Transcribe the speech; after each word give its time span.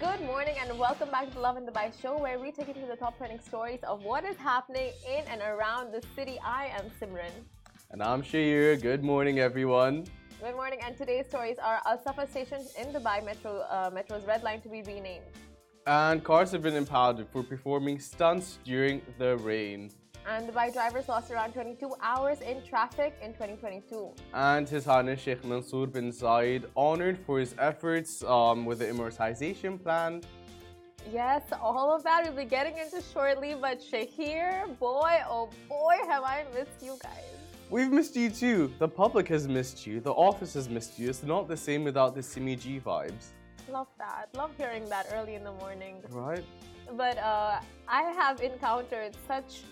Good 0.00 0.22
morning 0.22 0.54
and 0.58 0.78
welcome 0.78 1.10
back 1.10 1.28
to 1.28 1.34
the 1.34 1.40
Lovin 1.40 1.66
Dubai 1.66 1.92
show 2.00 2.16
where 2.16 2.38
we 2.38 2.50
take 2.50 2.68
you 2.68 2.74
to 2.74 2.86
the 2.86 2.96
top 2.96 3.18
trending 3.18 3.40
stories 3.40 3.80
of 3.82 4.02
what 4.02 4.24
is 4.24 4.36
happening 4.38 4.90
in 5.06 5.22
and 5.28 5.42
around 5.42 5.92
the 5.92 6.02
city. 6.16 6.38
I 6.42 6.72
am 6.78 6.86
Simran. 6.98 7.30
And 7.90 8.02
I'm 8.02 8.22
Shahir. 8.22 8.80
Good 8.80 9.04
morning, 9.04 9.38
everyone. 9.38 10.06
Good 10.40 10.54
morning 10.54 10.78
and 10.82 10.96
today's 10.96 11.26
stories 11.26 11.58
are 11.58 11.82
Al 11.84 12.02
Safa 12.02 12.26
station 12.26 12.60
in 12.80 12.86
Dubai 12.94 13.22
Metro 13.22 13.66
uh, 13.68 13.90
Metro's 13.92 14.24
red 14.24 14.42
line 14.42 14.62
to 14.62 14.70
be 14.70 14.80
renamed. 14.82 15.26
And 15.86 16.24
cars 16.24 16.52
have 16.52 16.62
been 16.62 16.76
impounded 16.76 17.28
for 17.28 17.42
performing 17.42 17.98
stunts 17.98 18.58
during 18.64 19.02
the 19.18 19.36
rain. 19.36 19.90
And 20.28 20.48
Dubai 20.48 20.72
drivers 20.72 21.08
lost 21.08 21.30
around 21.30 21.52
22 21.52 21.94
hours 22.00 22.40
in 22.40 22.62
traffic 22.62 23.16
in 23.20 23.32
2022. 23.32 24.10
And 24.32 24.68
His 24.68 24.84
Highness 24.84 25.20
Sheikh 25.20 25.44
Mansour 25.44 25.86
bin 25.86 26.12
Zayed 26.12 26.64
honored 26.76 27.18
for 27.18 27.40
his 27.40 27.54
efforts 27.58 28.22
um, 28.24 28.64
with 28.64 28.78
the 28.78 28.86
Emiratization 28.86 29.82
plan. 29.82 30.22
Yes, 31.12 31.42
all 31.60 31.92
of 31.92 32.04
that 32.04 32.22
we'll 32.24 32.36
be 32.36 32.44
getting 32.44 32.78
into 32.78 33.02
shortly. 33.12 33.56
But 33.60 33.80
Shahir, 33.80 34.78
boy, 34.78 35.20
oh 35.28 35.50
boy, 35.68 35.96
have 36.06 36.22
I 36.22 36.44
missed 36.54 36.80
you 36.80 36.96
guys. 37.02 37.24
We've 37.70 37.90
missed 37.90 38.14
you 38.14 38.30
too. 38.30 38.72
The 38.78 38.88
public 38.88 39.26
has 39.28 39.48
missed 39.48 39.86
you. 39.86 39.98
The 40.00 40.12
office 40.12 40.54
has 40.54 40.68
missed 40.68 40.98
you. 40.98 41.08
It's 41.08 41.22
not 41.22 41.48
the 41.48 41.56
same 41.56 41.82
without 41.82 42.14
the 42.14 42.22
Simi 42.22 42.54
G 42.54 42.80
vibes. 42.84 43.32
Love 43.70 43.88
that. 43.98 44.28
Love 44.34 44.50
hearing 44.56 44.88
that 44.90 45.06
early 45.12 45.34
in 45.34 45.42
the 45.42 45.52
morning. 45.52 45.96
Right? 46.10 46.44
But 46.96 47.18
uh, 47.18 47.60
I 47.88 48.02
have 48.02 48.40
encountered 48.40 49.16
such 49.26 49.62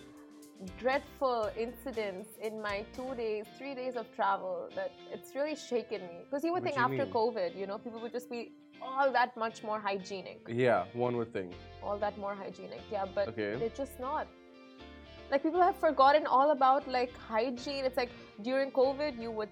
dreadful 0.78 1.50
incidents 1.56 2.28
in 2.42 2.60
my 2.60 2.84
two 2.94 3.14
days, 3.14 3.46
three 3.58 3.74
days 3.74 3.96
of 3.96 4.06
travel 4.14 4.68
that 4.74 4.92
it's 5.12 5.34
really 5.34 5.56
shaken 5.56 6.02
me. 6.02 6.18
Because 6.24 6.44
you 6.44 6.52
would 6.52 6.62
What 6.62 6.74
think 6.74 6.76
you 6.76 6.82
after 6.82 7.04
mean? 7.04 7.12
COVID, 7.14 7.56
you 7.56 7.66
know, 7.66 7.78
people 7.78 8.00
would 8.00 8.12
just 8.12 8.30
be 8.30 8.52
all 8.82 9.10
that 9.12 9.36
much 9.36 9.62
more 9.62 9.80
hygienic. 9.80 10.40
Yeah, 10.48 10.84
one 10.92 11.16
would 11.16 11.32
think. 11.32 11.52
All 11.82 11.98
that 11.98 12.16
more 12.18 12.34
hygienic. 12.34 12.80
Yeah, 12.90 13.06
but 13.14 13.28
Okay. 13.28 13.56
they're 13.56 13.68
just 13.84 13.98
not. 14.00 14.26
Like 15.30 15.42
people 15.42 15.62
have 15.62 15.76
forgotten 15.76 16.26
all 16.26 16.50
about 16.50 16.88
like 16.88 17.16
hygiene. 17.16 17.84
It's 17.84 17.96
like 17.96 18.10
during 18.42 18.70
COVID, 18.72 19.20
you 19.20 19.30
would 19.30 19.50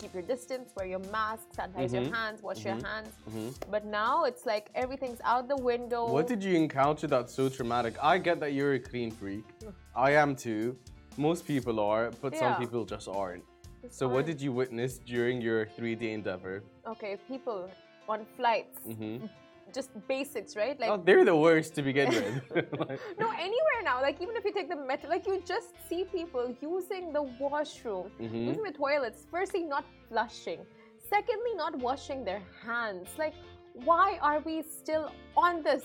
keep 0.00 0.12
your 0.12 0.22
distance, 0.22 0.72
wear 0.76 0.86
your 0.86 1.04
mask, 1.10 1.44
sanitize 1.56 1.92
your 1.92 2.02
Mhm. 2.02 2.14
hands, 2.14 2.42
wash 2.42 2.64
your 2.64 2.76
Mhm. 2.76 2.84
hands. 2.84 3.12
Mhm. 3.28 3.70
But 3.70 3.84
now 3.84 4.24
it's 4.24 4.44
like 4.46 4.70
everything's 4.74 5.20
out 5.24 5.48
the 5.48 5.56
window. 5.56 6.12
What 6.12 6.26
did 6.26 6.42
you 6.42 6.54
encounter 6.56 7.06
that's 7.06 7.32
so 7.34 7.48
traumatic? 7.48 7.94
I 8.02 8.18
get 8.18 8.40
that 8.40 8.52
you're 8.52 8.74
a 8.74 8.78
clean 8.80 9.10
freak. 9.10 9.44
I 9.94 10.10
am 10.12 10.36
too. 10.36 10.76
Most 11.16 11.46
people 11.46 11.78
are, 11.78 12.10
but 12.20 12.36
some 12.36 12.56
people 12.56 12.84
just 12.84 13.08
aren't. 13.08 13.44
So, 13.90 14.08
what 14.08 14.24
did 14.26 14.40
you 14.40 14.50
witness 14.52 14.98
during 14.98 15.40
your 15.40 15.66
three 15.76 15.94
day 15.94 16.12
endeavor? 16.12 16.64
Okay, 16.86 17.16
people 17.28 17.70
on 18.08 18.26
flights, 18.36 18.78
hmm 18.84 19.26
just 19.72 19.90
basics, 20.08 20.56
right? 20.56 20.78
Like 20.78 20.90
oh, 20.90 20.96
they're 21.04 21.24
the 21.24 21.36
worst 21.36 21.74
to 21.76 21.82
begin 21.82 22.08
with. 22.08 22.42
Like, 22.88 23.00
no, 23.18 23.30
anywhere 23.30 23.80
now. 23.84 24.00
Like 24.02 24.20
even 24.20 24.36
if 24.36 24.44
you 24.44 24.52
take 24.52 24.68
the 24.68 24.76
metro, 24.76 25.08
like 25.08 25.26
you 25.26 25.42
just 25.46 25.70
see 25.88 26.04
people 26.04 26.54
using 26.60 27.12
the 27.12 27.22
washroom, 27.22 28.10
Mhm. 28.20 28.46
using 28.48 28.62
the 28.62 28.72
toilets. 28.72 29.26
Firstly, 29.30 29.62
not 29.64 29.84
flushing. 30.08 30.60
Secondly, 31.08 31.54
not 31.54 31.76
washing 31.78 32.24
their 32.24 32.42
hands. 32.66 33.08
Like, 33.18 33.34
why 33.72 34.18
are 34.22 34.40
we 34.40 34.62
still 34.62 35.10
on 35.36 35.62
this? 35.62 35.84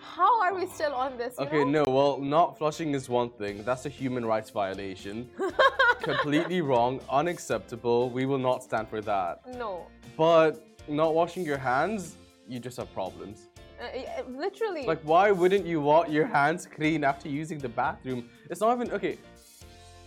How 0.00 0.40
are 0.42 0.54
we 0.54 0.66
still 0.66 0.92
on 0.94 1.16
this? 1.16 1.34
you 1.38 1.46
okay, 1.46 1.64
know? 1.64 1.84
no, 1.84 1.90
well, 1.90 2.18
not 2.18 2.58
flushing 2.58 2.94
is 2.94 3.08
one 3.08 3.30
thing. 3.30 3.64
That's 3.64 3.86
a 3.86 3.88
human 3.88 4.24
rights 4.24 4.50
violation. 4.50 5.30
Completely 6.02 6.60
wrong, 6.60 7.00
unacceptable. 7.10 8.10
We 8.10 8.26
will 8.26 8.38
not 8.38 8.62
stand 8.62 8.88
for 8.88 9.00
that. 9.02 9.40
No. 9.56 9.86
But 10.16 10.64
not 10.88 11.14
washing 11.14 11.44
your 11.44 11.58
hands, 11.58 12.16
you 12.48 12.60
just 12.60 12.76
have 12.76 12.92
problems. 12.92 13.48
Uh, 13.80 13.84
uh, 13.84 14.22
literally. 14.28 14.84
Like, 14.86 15.02
why 15.02 15.30
wouldn't 15.30 15.66
you 15.66 15.80
want 15.80 16.10
your 16.10 16.26
hands 16.26 16.66
clean 16.66 17.04
after 17.04 17.28
using 17.28 17.58
the 17.58 17.68
bathroom? 17.68 18.28
It's 18.50 18.60
not 18.60 18.74
even 18.74 18.90
okay. 18.92 19.18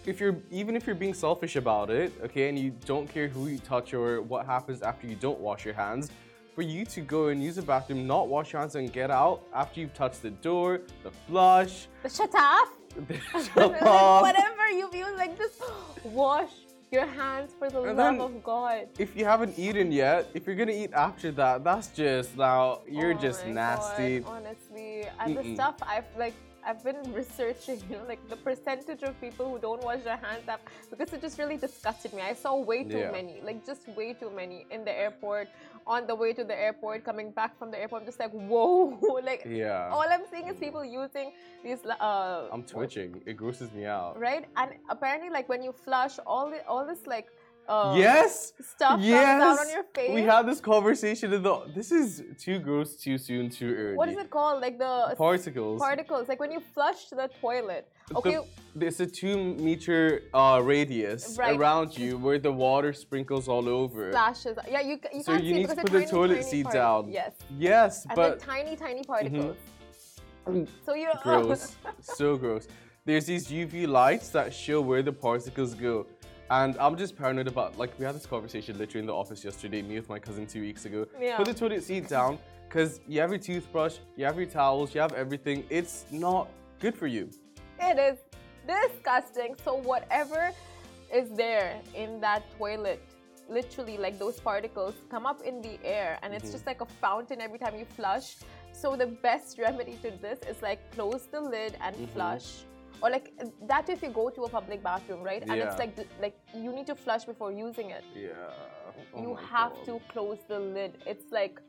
If 0.05 0.19
you're 0.19 0.37
even 0.49 0.75
if 0.75 0.87
you're 0.87 0.95
being 0.95 1.13
selfish 1.13 1.55
about 1.55 1.89
it, 1.89 2.13
okay, 2.23 2.49
and 2.49 2.57
you 2.57 2.71
don't 2.85 3.07
care 3.07 3.27
who 3.27 3.47
you 3.47 3.59
touch 3.59 3.93
or 3.93 4.21
what 4.21 4.45
happens 4.45 4.81
after 4.81 5.05
you 5.07 5.15
don't 5.15 5.39
wash 5.39 5.65
your 5.65 5.73
hands, 5.73 6.09
for 6.55 6.61
you 6.61 6.85
to 6.85 7.01
go 7.01 7.27
and 7.27 7.43
use 7.43 7.57
the 7.57 7.61
bathroom, 7.61 8.07
not 8.07 8.27
wash 8.27 8.53
your 8.53 8.61
hands, 8.61 8.75
and 8.75 8.91
get 8.91 9.11
out 9.11 9.43
after 9.53 9.81
you've 9.81 9.93
touched 9.93 10.21
the 10.21 10.31
door, 10.31 10.81
the 11.03 11.11
flush, 11.27 11.87
the 12.01 12.09
shut 12.09 12.33
off. 12.33 12.69
the 13.07 13.13
shut 13.53 13.83
off. 13.83 14.21
whatever 14.21 14.69
you've 14.69 14.95
used, 14.95 15.15
like 15.15 15.37
just 15.37 15.61
wash 16.05 16.51
your 16.91 17.05
hands 17.05 17.53
for 17.57 17.69
the 17.69 17.81
And 17.83 17.97
love 17.97 18.15
then- 18.17 18.21
of 18.21 18.43
God. 18.43 18.87
If 18.97 19.15
you 19.15 19.25
haven't 19.25 19.57
eaten 19.59 19.91
yet, 19.91 20.27
if 20.33 20.45
you're 20.47 20.55
gonna 20.55 20.71
eat 20.71 20.91
after 20.93 21.31
that, 21.33 21.63
that's 21.63 21.87
just 21.89 22.35
now 22.37 22.81
you're 22.87 23.13
Oh 23.13 23.17
just 23.27 23.45
nasty. 23.45 24.19
God, 24.21 24.31
honestly, 24.37 25.05
and 25.19 25.37
the 25.37 25.41
Mm-mm. 25.43 25.53
stuff 25.55 25.75
I've 25.83 26.05
like 26.17 26.33
I've 26.69 26.83
been 26.83 27.01
researching, 27.21 27.81
you 27.89 27.95
know, 27.97 28.05
like 28.07 28.21
the 28.29 28.35
percentage 28.35 29.01
of 29.01 29.19
people 29.19 29.45
who 29.51 29.57
don't 29.59 29.83
wash 29.83 30.01
their 30.03 30.17
hands 30.17 30.47
up 30.47 30.61
because 30.91 31.11
it 31.13 31.21
just 31.21 31.39
really 31.39 31.57
disgusted 31.57 32.13
me. 32.13 32.21
I 32.21 32.33
saw 32.33 32.51
way 32.71 32.83
too 32.83 32.99
Yeah. 32.99 33.11
many, 33.11 33.41
like 33.43 33.65
just 33.65 33.87
way 33.99 34.13
too 34.13 34.29
many 34.29 34.67
in 34.69 34.85
the 34.85 34.93
airport, 35.05 35.47
on 35.87 36.05
the 36.05 36.13
way 36.13 36.31
to 36.39 36.43
the 36.43 36.57
airport, 36.67 37.03
coming 37.03 37.31
back 37.31 37.57
from 37.57 37.71
the 37.71 37.79
airport. 37.81 38.01
I'm 38.03 38.05
just 38.11 38.19
like, 38.19 38.31
whoa, 38.51 39.19
like 39.31 39.41
Yeah. 39.49 39.89
all 39.91 40.05
I'm 40.15 40.25
seeing 40.31 40.47
is 40.47 40.57
people 40.57 40.85
using 40.85 41.31
these. 41.63 41.79
Uh, 41.85 42.47
I'm 42.53 42.63
twitching. 42.63 43.21
It 43.25 43.35
grosses 43.41 43.71
me 43.73 43.85
out. 43.85 44.19
Right, 44.19 44.45
and 44.55 44.69
apparently, 44.89 45.31
like 45.31 45.49
when 45.49 45.63
you 45.63 45.71
flush, 45.71 46.19
all 46.27 46.51
the 46.51 46.59
all 46.67 46.85
this 46.85 47.07
like. 47.07 47.27
Uh, 47.69 47.93
Yes. 47.95 48.53
Stuff 48.75 48.89
comes 48.93 49.05
yes. 49.05 49.41
out 49.43 49.59
on 49.59 49.69
your 49.69 49.83
face. 49.93 50.11
We 50.11 50.23
had 50.23 50.43
this 50.47 50.59
conversation 50.59 51.31
in 51.31 51.43
the. 51.43 51.55
This 51.75 51.91
is 51.91 52.23
too 52.43 52.57
gross, 52.57 52.95
too 52.95 53.17
soon, 53.19 53.49
too 53.51 53.71
early. 53.77 53.95
What 53.95 54.09
is 54.09 54.17
it 54.17 54.29
called? 54.31 54.59
Like 54.61 54.79
the 54.79 55.13
Particles. 55.15 55.79
particles. 55.79 56.27
Like 56.27 56.39
when 56.39 56.51
you 56.51 56.61
flush 56.75 57.09
the 57.09 57.29
toilet. 57.39 57.87
Okay, 58.15 58.37
The, 58.37 58.45
there's 58.79 58.99
a 59.01 59.05
two 59.05 59.37
meter 59.67 60.23
uh, 60.33 60.59
radius 60.63 61.37
Right. 61.37 61.55
around 61.55 61.95
you 61.95 62.17
where 62.17 62.39
the 62.39 62.51
water 62.51 62.91
sprinkles 62.91 63.47
all 63.47 63.69
over. 63.69 64.11
splashes. 64.11 64.57
Yeah, 64.67 64.81
you, 64.81 64.99
you 65.13 65.21
So 65.21 65.33
can't 65.33 65.43
you 65.43 65.53
see 65.53 65.59
need 65.59 65.69
to 65.69 65.75
put 65.75 65.91
the 65.91 65.99
tiny, 65.99 66.11
toilet 66.17 66.35
tiny 66.41 66.49
seat 66.51 66.63
part- 66.63 66.73
down. 66.73 67.01
Yes, 67.11 67.33
Yes, 67.59 68.05
and 68.05 68.15
but 68.15 68.39
tiny, 68.39 68.75
tiny 68.75 69.03
particles. 69.03 69.57
Mm. 70.47 70.67
So 70.85 70.95
you 70.95 71.09
gross. 71.21 71.75
so 72.01 72.35
gross. 72.35 72.67
There's 73.05 73.25
these 73.27 73.47
UV 73.47 73.87
lights 73.87 74.29
that 74.29 74.51
show 74.53 74.81
where 74.81 75.03
the 75.03 75.13
particles 75.13 75.75
go. 75.75 76.07
And 76.51 76.77
I'm 76.77 76.97
just 76.97 77.15
paranoid 77.15 77.47
about, 77.47 77.77
like, 77.77 77.97
we 77.99 78.05
had 78.05 78.15
this 78.15 78.25
conversation 78.25 78.77
literally 78.77 79.01
in 79.01 79.05
the 79.05 79.13
office 79.13 79.45
yesterday, 79.45 79.81
me 79.83 79.95
with 79.99 80.09
my 80.09 80.17
cousin 80.17 80.47
two 80.47 80.61
weeks 80.61 80.85
ago. 80.85 81.05
Yeah. 81.19 81.37
Put 81.37 81.45
the 81.45 81.53
toilet 81.53 81.83
seat 81.83 82.07
down, 82.09 82.39
because 82.67 82.99
you 83.07 83.21
have 83.21 83.29
your 83.29 83.39
toothbrush, 83.39 83.97
you 84.15 84.25
have 84.25 84.35
your 84.37 84.47
towels, 84.47 84.95
you 84.95 85.01
have 85.01 85.13
everything. 85.13 85.63
It's 85.69 86.05
not 86.11 86.49
good 86.79 86.95
for 86.95 87.05
you. 87.05 87.29
It 87.79 87.99
is 87.99 88.17
disgusting. 88.67 89.55
So 89.63 89.75
whatever 89.75 90.51
is 91.13 91.29
there 91.31 91.79
in 91.95 92.19
that 92.21 92.43
toilet, 92.57 92.99
literally 93.47 93.97
like 93.97 94.19
those 94.19 94.39
particles 94.39 94.93
come 95.09 95.25
up 95.25 95.41
in 95.41 95.61
the 95.61 95.79
air 95.83 96.19
and 96.21 96.33
it's 96.33 96.49
Mhm. 96.49 96.51
just 96.51 96.65
like 96.67 96.81
a 96.81 96.85
fountain 96.85 97.41
every 97.41 97.57
time 97.57 97.77
you 97.77 97.85
flush. 97.85 98.37
So 98.71 98.95
the 98.95 99.07
best 99.07 99.57
remedy 99.57 99.97
to 100.03 100.11
this 100.11 100.39
is 100.47 100.61
like 100.61 100.79
close 100.91 101.25
the 101.25 101.41
lid 101.41 101.75
and 101.81 101.95
Mhm. 101.95 102.09
flush. 102.09 102.63
Or 103.01 103.09
like 103.09 103.33
that 103.67 103.89
if 103.89 104.01
you 104.01 104.09
go 104.09 104.29
to 104.29 104.43
a 104.43 104.49
public 104.49 104.83
bathroom, 104.83 105.21
right? 105.23 105.41
And 105.41 105.53
it's 105.53 105.77
like 105.77 105.95
like 106.21 106.37
you 106.53 106.71
need 106.73 106.87
to 106.87 106.95
flush 106.95 107.23
before 107.25 107.51
using 107.51 107.91
it. 107.91 108.03
Yeah. 108.15 108.29
Oh 109.13 109.21
you 109.21 109.35
have 109.35 109.73
God. 109.73 109.85
to 109.85 110.01
close 110.11 110.39
the 110.47 110.59
lid. 110.59 110.97
It's 111.05 111.31
like 111.31 111.59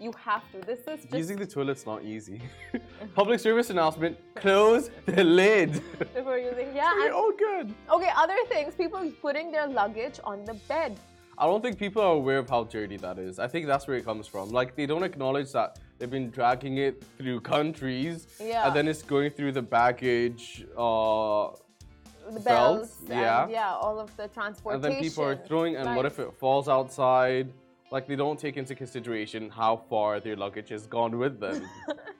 you 0.00 0.12
have 0.22 0.50
to. 0.52 0.58
This 0.60 0.80
is 0.80 1.02
just 1.02 1.14
Using 1.14 1.38
the 1.38 1.46
toilet's 1.46 1.86
not 1.86 2.04
easy. 2.04 2.42
Public 3.14 3.40
service 3.40 3.70
announcement 3.70 4.18
close 4.34 4.90
the 5.06 5.24
lid. 5.24 5.82
before 6.14 6.38
using. 6.38 6.68
Yeah. 6.74 6.92
And, 7.04 7.12
all 7.12 7.32
good. 7.32 7.72
okay. 7.90 8.10
Other 8.16 8.36
things. 8.48 8.74
People 8.74 9.10
putting 9.22 9.50
their 9.52 9.66
luggage 9.68 10.18
on 10.24 10.44
the 10.44 10.54
bed. 10.68 10.98
I 11.36 11.46
don't 11.46 11.62
think 11.62 11.78
people 11.78 12.02
are 12.02 12.12
aware 12.14 12.38
of 12.38 12.48
how 12.48 12.64
dirty 12.64 12.96
that 12.98 13.18
is. 13.18 13.38
I 13.38 13.48
think 13.48 13.66
that's 13.66 13.86
where 13.86 13.96
it 13.96 14.04
comes 14.04 14.26
from. 14.26 14.50
Like 14.50 14.76
they 14.76 14.86
don't 14.86 15.02
acknowledge 15.02 15.52
that 15.52 15.78
they've 15.98 16.10
been 16.10 16.30
dragging 16.30 16.78
it 16.78 17.02
through 17.18 17.40
countries, 17.40 18.26
Yeah. 18.40 18.66
and 18.66 18.74
then 18.76 18.86
it's 18.88 19.02
going 19.02 19.30
through 19.30 19.52
the 19.52 19.62
baggage, 19.62 20.64
uh, 20.76 21.48
the 22.30 22.40
belts, 22.40 22.44
bells. 22.44 23.02
yeah. 23.08 23.42
And, 23.44 23.50
yeah. 23.52 23.74
All 23.74 23.98
of 23.98 24.16
the 24.16 24.28
transportation. 24.28 24.84
and 24.84 24.94
then 24.94 25.02
people 25.02 25.24
are 25.24 25.36
throwing. 25.36 25.76
And 25.76 25.96
what 25.96 26.06
if 26.06 26.18
it 26.18 26.32
falls 26.34 26.68
outside? 26.68 27.52
Like 27.90 28.06
they 28.06 28.16
don't 28.16 28.38
take 28.38 28.56
into 28.56 28.74
consideration 28.74 29.50
how 29.50 29.76
far 29.76 30.20
their 30.20 30.36
luggage 30.36 30.68
has 30.70 30.86
gone 30.86 31.18
with 31.18 31.38
them, 31.38 31.68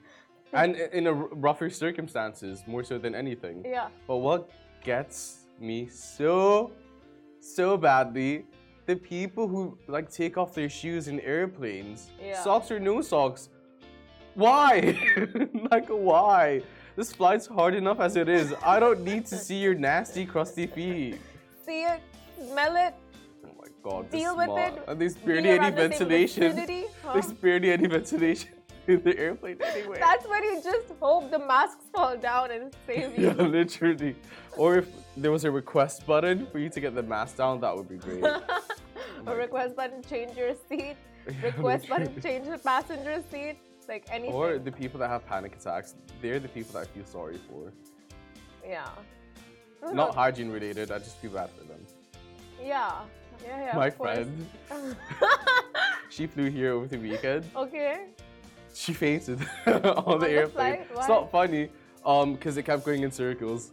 and 0.53 0.75
in 0.75 1.07
a 1.07 1.13
rougher 1.13 1.69
circumstances, 1.69 2.63
more 2.67 2.83
so 2.83 2.97
than 2.97 3.15
anything. 3.15 3.63
Yeah. 3.65 3.87
But 4.07 4.17
what 4.17 4.51
gets 4.83 5.39
me 5.59 5.87
so, 5.89 6.71
so 7.41 7.75
badly, 7.77 8.45
the 8.85 8.95
people 8.95 9.47
who 9.47 9.77
like 9.87 10.11
take 10.11 10.37
off 10.37 10.53
their 10.53 10.69
shoes 10.69 11.07
in 11.07 11.19
airplanes, 11.21 12.11
Yeah. 12.21 12.41
socks 12.43 12.69
or 12.71 12.79
no 12.79 13.01
socks. 13.01 13.49
Why? 14.35 14.97
like 15.71 15.87
why? 15.87 16.61
This 16.95 17.11
flight's 17.11 17.47
hard 17.47 17.75
enough 17.75 17.99
as 17.99 18.15
it 18.15 18.29
is. 18.29 18.53
I 18.63 18.79
don't 18.79 19.01
need 19.03 19.25
to 19.27 19.37
see 19.37 19.57
your 19.57 19.75
nasty, 19.75 20.25
crusty 20.25 20.67
feet. 20.67 21.19
See 21.65 21.83
it, 21.83 21.99
smell 22.51 22.75
it, 22.75 22.93
Oh 23.45 23.49
my 23.59 23.67
god. 23.83 24.09
deal 24.11 24.35
with 24.35 24.45
smell. 24.47 24.57
it. 24.77 24.83
And 24.87 25.01
there's 25.01 25.15
barely 25.15 25.49
any 25.49 25.59
around 25.59 25.75
the 25.75 25.81
same 25.81 25.89
ventilation. 25.91 26.85
huh? 27.03 27.13
There's 27.13 27.33
barely 27.33 27.71
any 27.71 27.87
ventilation. 27.87 28.49
in 28.93 29.03
the 29.03 29.17
airplane 29.17 29.57
anyway. 29.61 29.97
That's 29.99 30.27
when 30.27 30.43
you 30.43 30.61
just 30.63 30.87
hope 30.99 31.31
the 31.31 31.39
masks 31.39 31.85
fall 31.93 32.17
down 32.17 32.51
and 32.51 32.73
save 32.85 33.17
you. 33.17 33.27
yeah, 33.27 33.33
literally. 33.33 34.15
Or 34.57 34.77
if 34.77 34.87
there 35.17 35.31
was 35.31 35.43
a 35.45 35.51
request 35.51 36.05
button 36.05 36.45
for 36.51 36.59
you 36.59 36.69
to 36.69 36.79
get 36.79 36.95
the 36.95 37.03
mask 37.03 37.37
down, 37.37 37.59
that 37.61 37.75
would 37.75 37.89
be 37.89 37.97
great. 37.97 38.23
a 39.27 39.35
request 39.35 39.75
button, 39.75 40.01
change 40.03 40.37
your 40.37 40.53
seat. 40.69 40.95
Request 41.43 41.89
button, 41.89 42.21
change 42.21 42.47
the 42.47 42.57
passenger 42.57 43.23
seat. 43.31 43.57
Like 43.87 44.05
anything. 44.09 44.33
Or 44.33 44.57
the 44.57 44.71
people 44.71 44.99
that 45.01 45.09
have 45.09 45.25
panic 45.27 45.55
attacks, 45.55 45.93
they're 46.21 46.39
the 46.39 46.47
people 46.47 46.73
that 46.73 46.79
I 46.79 46.85
feel 46.85 47.05
sorry 47.05 47.39
for. 47.49 47.71
yeah. 48.67 48.89
Not 49.93 50.15
hygiene 50.15 50.49
related, 50.49 50.91
I 50.91 50.97
just 50.97 51.17
feel 51.17 51.29
bad 51.31 51.51
for 51.51 51.63
them. 51.65 51.85
Yeah. 52.63 52.91
Yeah, 53.45 53.65
yeah. 53.65 53.75
My 53.75 53.91
friend, 53.91 54.47
she 56.09 56.25
flew 56.25 56.49
here 56.49 56.71
over 56.73 56.87
the 56.87 56.97
weekend. 56.97 57.45
okay. 57.55 58.05
She 58.75 58.93
fainted 58.93 59.39
on 59.67 60.19
the 60.19 60.25
the 60.27 60.29
airplane. 60.31 60.75
flight? 60.85 60.87
It's 60.91 61.07
not 61.07 61.31
funny, 61.31 61.69
um, 62.05 62.33
because 62.33 62.57
it 62.57 62.63
kept 62.63 62.83
going 62.83 63.03
in 63.03 63.11
circles. 63.11 63.71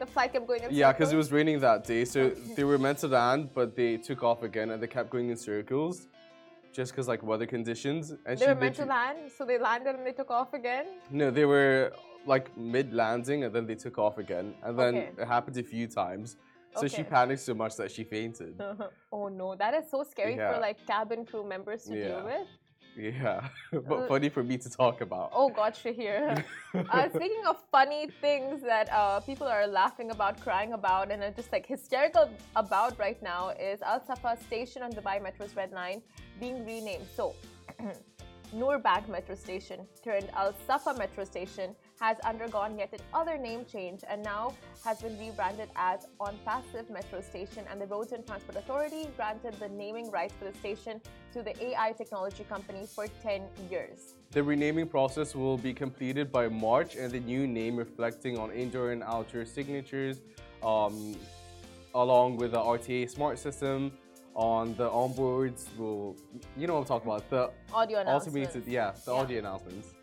The 0.00 0.06
flight 0.06 0.32
kept 0.32 0.46
going 0.48 0.64
in 0.64 0.74
Yeah, 0.74 0.92
because 0.92 1.12
it 1.12 1.16
was 1.16 1.30
raining 1.30 1.60
that 1.60 1.84
day, 1.84 2.04
so 2.04 2.30
they 2.56 2.64
were 2.64 2.78
meant 2.78 2.98
to 2.98 3.08
land, 3.08 3.50
but 3.54 3.76
they 3.76 3.96
took 3.96 4.24
off 4.24 4.42
again, 4.42 4.70
and 4.70 4.82
they 4.82 4.88
kept 4.88 5.08
going 5.10 5.30
in 5.30 5.36
circles, 5.36 6.08
just 6.72 6.90
because 6.92 7.06
like 7.06 7.22
weather 7.22 7.46
conditions. 7.46 8.10
And 8.10 8.36
They 8.36 8.44
she 8.44 8.48
were 8.48 8.56
meant 8.56 8.74
to 8.76 8.86
land, 8.86 9.30
so 9.30 9.44
they 9.44 9.56
landed 9.58 9.94
and 9.94 10.04
they 10.04 10.12
took 10.20 10.30
off 10.32 10.52
again. 10.52 10.86
No, 11.10 11.30
they 11.30 11.44
were 11.44 11.92
like 12.26 12.46
mid 12.56 12.92
landing, 12.92 13.44
and 13.44 13.54
then 13.54 13.66
they 13.66 13.76
took 13.76 13.98
off 13.98 14.18
again, 14.18 14.54
and 14.64 14.76
then 14.76 14.94
Okay. 14.96 15.10
it 15.22 15.28
happened 15.28 15.56
a 15.58 15.62
few 15.62 15.86
times. 15.86 16.36
So 16.76 16.88
she 16.88 17.04
panicked 17.04 17.42
so 17.42 17.54
much 17.54 17.76
that 17.76 17.92
she 17.92 18.02
fainted. 18.02 18.60
oh 19.12 19.28
no, 19.28 19.54
that 19.54 19.74
is 19.74 19.88
so 19.92 20.02
scary 20.02 20.36
for 20.36 20.58
like 20.60 20.84
cabin 20.88 21.24
crew 21.24 21.46
members 21.48 21.84
to 21.84 21.94
deal 21.94 22.24
with. 22.24 22.48
Yeah, 22.96 23.48
but 23.72 24.04
Uh, 24.04 24.06
funny 24.06 24.28
for 24.28 24.42
me 24.42 24.56
to 24.58 24.70
talk 24.70 25.00
about. 25.00 25.30
Oh 25.34 25.48
God, 25.48 25.74
Shahir. 25.74 26.44
uh, 26.74 27.08
speaking 27.08 27.44
of 27.46 27.56
funny 27.70 28.08
things 28.20 28.62
that 28.62 28.88
uh, 28.92 29.20
people 29.20 29.46
are 29.46 29.66
laughing 29.66 30.10
about, 30.10 30.40
crying 30.40 30.72
about, 30.74 31.10
and 31.10 31.22
are 31.22 31.30
just 31.32 31.50
like 31.52 31.66
hysterical 31.66 32.30
about 32.54 32.98
right 32.98 33.20
now 33.22 33.50
is 33.50 33.82
Al 33.82 34.04
Safa 34.06 34.36
station 34.46 34.82
on 34.82 34.92
Dubai 34.92 35.20
Metro's 35.22 35.56
Red 35.56 35.72
Line 35.72 36.02
being 36.38 36.64
renamed. 36.64 37.06
So, 37.16 37.34
Noorbank 38.54 39.08
Metro 39.08 39.34
Station 39.34 39.86
turned 40.04 40.30
Al 40.34 40.54
Safa 40.66 40.94
Metro 40.94 41.24
Station 41.24 41.74
has 42.00 42.18
undergone 42.20 42.78
yet 42.78 42.92
another 43.12 43.38
name 43.38 43.64
change 43.70 44.00
and 44.08 44.22
now 44.22 44.52
has 44.84 45.00
been 45.00 45.18
rebranded 45.18 45.68
as 45.76 46.06
OnPassive 46.20 46.90
Metro 46.90 47.20
Station. 47.20 47.64
And 47.70 47.80
the 47.80 47.86
Roads 47.86 48.12
and 48.12 48.26
Transport 48.26 48.56
Authority 48.56 49.08
granted 49.16 49.54
the 49.54 49.68
naming 49.68 50.10
rights 50.10 50.34
for 50.38 50.44
the 50.44 50.58
station 50.58 51.00
to 51.32 51.42
the 51.42 51.54
AI 51.64 51.92
technology 51.92 52.44
company 52.44 52.86
for 52.86 53.06
10 53.22 53.42
years. 53.70 54.14
The 54.32 54.42
renaming 54.42 54.88
process 54.88 55.34
will 55.34 55.56
be 55.56 55.72
completed 55.72 56.32
by 56.32 56.48
March, 56.48 56.96
and 56.96 57.10
the 57.12 57.20
new 57.20 57.46
name 57.46 57.76
reflecting 57.76 58.36
on 58.38 58.50
indoor 58.50 58.90
and 58.90 59.02
outdoor 59.02 59.44
signatures, 59.44 60.20
um, 60.62 61.14
along 61.94 62.36
with 62.38 62.50
the 62.52 62.58
RTA 62.60 63.08
smart 63.08 63.38
system. 63.38 63.92
On 64.34 64.74
the 64.74 64.90
onboards, 64.90 65.66
will 65.78 66.16
you 66.56 66.66
know 66.66 66.74
what 66.74 66.80
I'm 66.80 66.86
talking 66.86 67.08
about? 67.08 67.30
The 67.30 67.52
Audio 67.72 68.00
announcements. 68.00 68.48
automated, 68.50 68.72
yeah, 68.72 68.90
the 69.04 69.12
Yeah. 69.12 69.18
audio 69.20 69.38
announcements. 69.38 69.93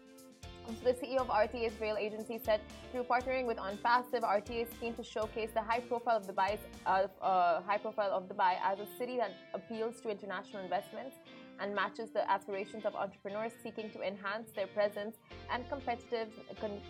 So 0.67 0.73
the 0.83 0.93
CEO 0.93 1.17
of 1.17 1.27
RTA's 1.27 1.79
rail 1.81 1.97
agency 1.99 2.39
said, 2.43 2.61
through 2.91 3.03
partnering 3.03 3.45
with 3.45 3.57
OnPassive, 3.57 4.21
RTA 4.21 4.63
is 4.63 4.69
keen 4.79 4.93
to 4.95 5.03
showcase 5.03 5.49
the 5.53 5.61
high 5.61 5.79
profile 5.79 6.17
of 6.17 6.27
Dubai, 6.27 6.57
uh, 6.85 7.07
uh, 7.21 7.61
high 7.61 7.77
profile 7.77 8.11
of 8.11 8.29
Dubai 8.29 8.55
as 8.63 8.79
a 8.79 8.87
city 8.97 9.17
that 9.17 9.33
appeals 9.53 9.99
to 10.01 10.09
international 10.09 10.63
investments 10.63 11.15
and 11.59 11.75
matches 11.75 12.09
the 12.11 12.29
aspirations 12.29 12.85
of 12.85 12.95
entrepreneurs 12.95 13.51
seeking 13.63 13.89
to 13.91 14.01
enhance 14.01 14.49
their 14.55 14.67
presence 14.67 15.17
and 15.51 15.67
competitive 15.69 16.29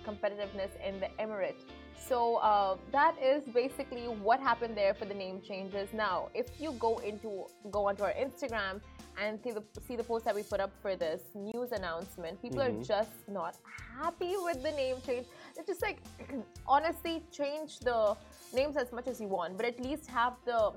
competitiveness 0.08 0.72
in 0.88 1.00
the 1.00 1.08
emirate. 1.20 1.62
So 2.08 2.38
uh, 2.38 2.78
that 2.92 3.16
is 3.22 3.44
basically 3.54 4.04
what 4.04 4.40
happened 4.40 4.76
there 4.78 4.94
for 4.94 5.06
the 5.06 5.14
name 5.14 5.42
changes. 5.42 5.90
Now, 5.94 6.30
if 6.34 6.48
you 6.60 6.72
go 6.74 6.98
into 7.00 7.46
go 7.70 7.88
onto 7.88 8.04
our 8.04 8.14
Instagram 8.14 8.82
and 9.20 9.40
see 9.44 9.52
the 9.52 9.64
see 9.88 9.96
the 9.96 10.04
post 10.04 10.26
that 10.26 10.36
we 10.36 10.44
put 10.44 10.60
up 10.60 10.72
for 10.82 10.96
this 10.96 11.22
news 11.36 11.72
announcement, 11.72 12.42
people 12.42 12.62
are 12.62 12.70
mm-hmm. 12.70 12.84
just 12.84 13.12
not 13.28 13.58
happy 14.00 14.34
with 14.38 14.62
the 14.64 14.72
name 14.72 14.98
change. 15.06 15.26
It's 15.58 15.68
just 15.68 15.82
like 15.82 15.98
honestly, 16.68 17.24
change 17.32 17.80
the 17.80 18.16
names 18.54 18.78
as 18.78 18.92
much 18.92 19.08
as 19.08 19.20
you 19.20 19.28
want, 19.28 19.58
but 19.58 19.66
at 19.66 19.80
least 19.80 20.08
have 20.08 20.34
the 20.46 20.74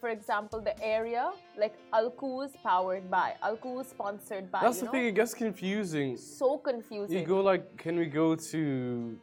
for 0.00 0.10
example, 0.10 0.60
the 0.60 0.80
area 0.82 1.32
like 1.56 1.74
Al 1.92 2.10
Quoz 2.10 2.52
powered 2.62 3.10
by, 3.10 3.34
Al 3.42 3.56
Quoz 3.56 3.88
sponsored 3.88 4.50
by. 4.50 4.60
That's 4.60 4.76
you 4.76 4.80
the 4.80 4.86
know? 4.86 4.92
thing; 4.92 5.06
it 5.06 5.14
gets 5.14 5.34
confusing. 5.34 6.16
So 6.16 6.58
confusing. 6.58 7.18
You 7.18 7.26
go 7.26 7.40
like, 7.40 7.76
can 7.76 7.98
we 7.98 8.06
go 8.06 8.36
to 8.36 9.18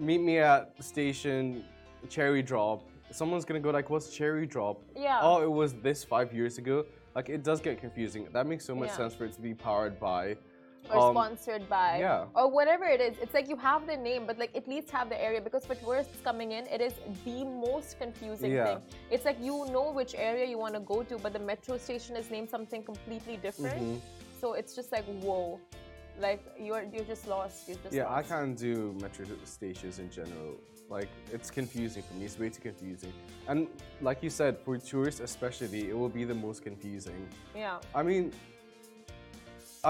meet 0.00 0.20
me 0.20 0.38
at 0.38 0.72
station 0.82 1.64
Cherry 2.08 2.42
Drop? 2.42 2.88
Someone's 3.10 3.44
gonna 3.44 3.60
go 3.60 3.70
like, 3.70 3.90
what's 3.90 4.14
Cherry 4.14 4.46
Drop? 4.46 4.82
Yeah. 4.96 5.18
Oh, 5.20 5.42
it 5.42 5.50
was 5.50 5.74
this 5.74 6.04
five 6.04 6.32
years 6.32 6.58
ago. 6.58 6.84
Like 7.14 7.28
it 7.28 7.42
does 7.44 7.60
get 7.60 7.80
confusing. 7.80 8.26
That 8.32 8.46
makes 8.46 8.64
so 8.64 8.74
much 8.74 8.88
Yeah. 8.90 8.96
sense 8.96 9.14
for 9.14 9.24
it 9.24 9.32
to 9.34 9.40
be 9.40 9.54
powered 9.54 9.98
by. 10.00 10.36
or 10.90 10.98
Um, 10.98 11.14
sponsored 11.14 11.66
by 11.66 11.96
yeah. 11.98 12.26
or 12.34 12.46
whatever 12.50 12.84
it 12.84 13.00
is 13.00 13.14
it's 13.22 13.32
like 13.32 13.48
you 13.48 13.56
have 13.56 13.86
the 13.86 13.96
name 13.96 14.26
but 14.26 14.36
like 14.36 14.54
at 14.54 14.68
least 14.68 14.90
have 14.90 15.08
the 15.08 15.18
area 15.28 15.40
because 15.40 15.64
for 15.64 15.74
tourists 15.76 16.18
coming 16.22 16.52
in 16.52 16.66
it 16.66 16.82
is 16.82 16.92
the 17.24 17.42
most 17.42 17.98
confusing 17.98 18.52
Yeah. 18.52 18.66
thing 18.66 18.78
it's 19.10 19.24
like 19.24 19.38
you 19.40 19.64
know 19.74 19.86
which 19.92 20.14
area 20.14 20.44
you 20.44 20.58
want 20.58 20.74
to 20.74 20.80
go 20.80 21.02
to 21.02 21.16
but 21.24 21.32
the 21.32 21.38
metro 21.38 21.78
station 21.78 22.16
is 22.16 22.30
named 22.30 22.50
something 22.50 22.82
completely 22.82 23.38
different 23.38 23.80
Mhm. 23.82 23.98
so 24.38 24.52
it's 24.52 24.74
just 24.78 24.92
like 24.92 25.06
whoa 25.24 25.58
like 26.26 26.40
you're 26.66 26.84
you're 26.92 27.08
just 27.14 27.26
lost 27.34 27.66
you're 27.66 27.78
just 27.84 27.94
Yeah, 28.00 28.12
I 28.20 28.22
can't 28.22 28.54
do 28.54 28.92
metro 29.00 29.24
stations 29.44 29.98
in 30.04 30.10
general. 30.10 30.52
Like 30.94 31.08
it's 31.32 31.50
confusing 31.50 32.02
for 32.06 32.14
me. 32.14 32.24
It's 32.26 32.38
way 32.38 32.50
too 32.50 32.60
confusing. 32.70 33.12
And 33.48 33.66
like 34.00 34.22
you 34.22 34.30
said, 34.30 34.52
for 34.64 34.78
tourists 34.78 35.20
especially, 35.20 35.82
it 35.90 35.96
will 36.00 36.14
be 36.20 36.24
the 36.32 36.38
most 36.46 36.62
confusing. 36.68 37.20
yeah 37.64 37.78
I 38.00 38.02
mean, 38.10 38.24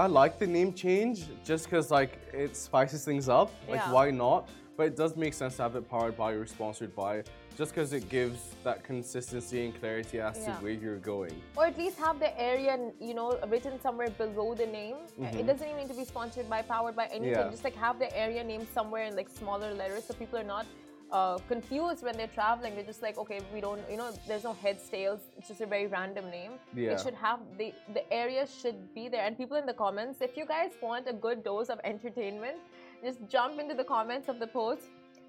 I 0.03 0.07
like 0.21 0.33
the 0.43 0.47
name 0.57 0.71
change 0.73 1.17
just 1.49 1.63
because 1.65 1.87
like 1.99 2.13
it 2.43 2.51
spices 2.67 3.01
things 3.09 3.29
up. 3.39 3.49
Like 3.73 3.81
Yeah. 3.85 3.91
why 3.95 4.05
not? 4.25 4.41
But 4.77 4.85
it 4.91 4.95
does 5.01 5.13
make 5.15 5.33
sense 5.41 5.53
to 5.57 5.61
have 5.65 5.75
it 5.79 5.85
powered 5.93 6.15
by 6.23 6.31
or 6.39 6.45
sponsored 6.57 6.93
by, 7.03 7.13
just 7.59 7.69
because 7.73 7.93
it 7.99 8.05
gives 8.17 8.39
that 8.67 8.77
consistency 8.83 9.57
and 9.65 9.71
clarity 9.79 10.17
as 10.19 10.35
to 10.45 10.51
where 10.63 10.75
you're 10.83 11.01
going. 11.13 11.35
or 11.59 11.65
at 11.71 11.77
least 11.83 11.97
have 12.07 12.17
the 12.25 12.31
area 12.49 12.73
you 13.09 13.13
know 13.19 13.27
written 13.53 13.75
somewhere 13.85 14.09
below 14.23 14.49
the 14.63 14.69
name 14.81 14.97
Mhm. 15.05 15.39
it 15.41 15.45
doesn't 15.49 15.67
even 15.71 15.79
need 15.83 15.91
to 15.95 15.99
be 16.03 16.07
sponsored 16.13 16.47
by 16.55 16.61
powered 16.73 16.95
by 17.01 17.05
anything 17.17 17.45
Yeah. 17.45 17.55
just 17.55 17.63
like 17.67 17.77
have 17.87 17.95
the 18.03 18.09
area 18.25 18.43
name 18.51 18.63
somewhere 18.77 19.03
in 19.09 19.13
like 19.21 19.29
smaller 19.41 19.71
letters 19.81 20.03
so 20.07 20.11
people 20.23 20.37
are 20.43 20.49
not 20.55 20.65
uh, 21.11 21.37
confused 21.47 22.03
when 22.03 22.17
they're 22.17 22.35
traveling 22.35 22.75
they're 22.75 22.83
just 22.83 23.01
like 23.01 23.17
okay 23.17 23.39
we 23.53 23.61
don't 23.61 23.81
you 23.89 23.97
know 23.97 24.11
there's 24.27 24.43
no 24.43 24.53
heads 24.53 24.89
tails 24.89 25.21
it's 25.37 25.47
just 25.47 25.61
a 25.61 25.65
very 25.65 25.87
random 25.87 26.29
name 26.29 26.53
Yeah. 26.75 26.91
it 26.91 26.99
should 26.99 27.13
have 27.13 27.39
the 27.57 27.73
the 27.93 28.11
area 28.11 28.45
should 28.47 28.93
be 28.93 29.07
there 29.07 29.25
and 29.25 29.37
people 29.37 29.57
in 29.57 29.65
the 29.65 29.73
comments 29.73 30.21
if 30.21 30.35
you 30.35 30.45
guys 30.45 30.71
want 30.81 31.07
a 31.07 31.13
good 31.13 31.43
dose 31.43 31.69
of 31.69 31.79
entertainment 31.83 32.57
just 33.03 33.19
jump 33.29 33.59
into 33.59 33.75
the 33.75 33.83
comments 33.83 34.29
of 34.29 34.39
the 34.39 34.47
post 34.47 34.83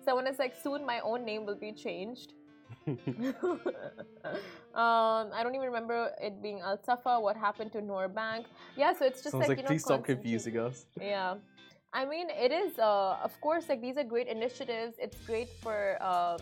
someone 0.05 0.27
is 0.27 0.39
like 0.39 0.55
soon 0.63 0.85
my 0.87 1.01
own 1.01 1.25
name 1.25 1.45
will 1.45 1.61
be 1.69 1.73
changed 1.73 2.33
um, 2.89 2.95
I 4.75 5.41
don't 5.43 5.55
even 5.55 5.67
remember 5.67 6.11
it 6.21 6.43
being 6.43 6.61
Al 6.61 6.79
Safa. 6.83 7.19
What 7.21 7.37
happened 7.37 7.73
to 7.73 7.81
Noorbank? 7.81 8.45
Yeah, 8.77 8.93
so 8.97 9.05
it's 9.05 9.23
just 9.23 9.33
Sounds 9.33 9.43
like, 9.43 9.51
like, 9.51 9.59
you 9.59 9.63
know, 9.65 9.69
please 9.69 9.83
stop 9.83 10.05
confusing 10.05 10.59
us. 10.59 10.87
Yeah, 11.01 11.35
I 11.93 12.05
mean, 12.05 12.29
it 12.31 12.53
is. 12.53 12.79
Uh, 12.79 13.17
of 13.23 13.39
course, 13.41 13.69
like 13.69 13.81
these 13.81 13.97
are 13.97 14.05
great 14.05 14.29
initiatives. 14.29 14.97
It's 14.99 15.17
great 15.27 15.49
for, 15.63 16.03
um, 16.03 16.39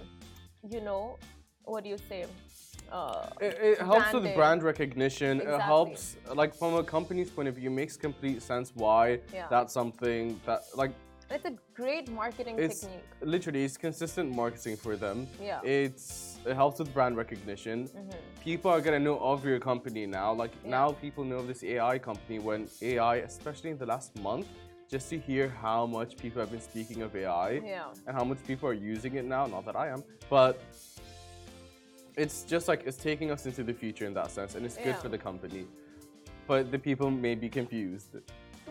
you 0.69 0.81
know, 0.81 1.19
what 1.65 1.85
do 1.85 1.91
you 1.91 1.99
say? 2.09 2.27
Uh, 2.93 3.27
It, 3.41 3.57
it 3.61 3.79
helps 3.79 4.13
with 4.13 4.35
brand 4.35 4.63
recognition. 4.63 5.41
It 5.41 5.61
helps, 5.61 6.17
like 6.35 6.55
from 6.55 6.75
a 6.75 6.85
company's 6.85 7.31
point 7.31 7.49
of 7.49 7.55
view, 7.57 7.71
makes 7.71 7.97
complete 7.97 8.43
sense 8.43 8.73
why 8.75 9.21
Yeah. 9.33 9.47
that's 9.49 9.73
something 9.73 10.41
that, 10.47 10.63
like, 10.75 10.93
it's 11.31 11.47
a 11.47 11.55
great 11.75 12.11
marketing 12.11 12.59
it's 12.59 12.81
technique. 12.81 13.03
literally 13.23 13.65
it's 13.65 13.79
consistent 13.79 14.31
marketing 14.31 14.77
for 14.77 14.95
them. 14.95 15.27
Yeah. 15.41 15.61
It's 15.65 16.39
it 16.45 16.55
helps 16.55 16.79
with 16.79 16.93
brand 16.93 17.17
recognition. 17.17 17.89
Mhm. 17.89 18.15
People 18.45 18.71
are 18.71 18.83
gonna 18.83 19.01
know 19.01 19.19
of 19.19 19.43
your 19.45 19.59
company 19.59 20.05
now. 20.07 20.35
Like 20.35 20.53
Yeah. 20.63 20.71
now, 20.79 20.93
people 20.93 21.25
know 21.25 21.39
of 21.39 21.47
this 21.49 21.65
AI 21.65 21.99
company. 21.99 22.39
When 22.39 22.69
AI, 22.83 23.17
especially 23.31 23.71
in 23.71 23.79
the 23.79 23.87
last 23.87 24.15
month, 24.21 24.47
just 24.95 25.11
to 25.11 25.19
hear 25.19 25.49
how 25.61 25.81
much 25.99 26.17
people 26.17 26.39
have 26.41 26.53
been 26.57 26.67
speaking 26.73 27.03
of 27.03 27.11
AI 27.17 27.51
Yeah. 27.55 28.07
and 28.07 28.13
how 28.19 28.25
much 28.31 28.41
people 28.51 28.67
are 28.73 28.81
using 28.95 29.13
it 29.21 29.25
now. 29.37 29.45
Not 29.55 29.63
that 29.69 29.77
I 29.85 29.87
am, 29.95 30.01
but 30.37 30.55
it's 32.23 32.39
just 32.53 32.65
like 32.71 32.81
it's 32.89 33.01
taking 33.11 33.29
us 33.35 33.43
into 33.49 33.63
the 33.71 33.77
future 33.83 34.07
in 34.11 34.15
that 34.21 34.31
sense, 34.37 34.53
and 34.57 34.63
it's 34.67 34.79
good 34.87 34.97
Yeah. 34.97 35.05
for 35.05 35.11
the 35.15 35.21
company. 35.29 35.63
But 36.51 36.63
the 36.75 36.81
people 36.89 37.09
may 37.27 37.35
be 37.45 37.49
confused. 37.61 38.13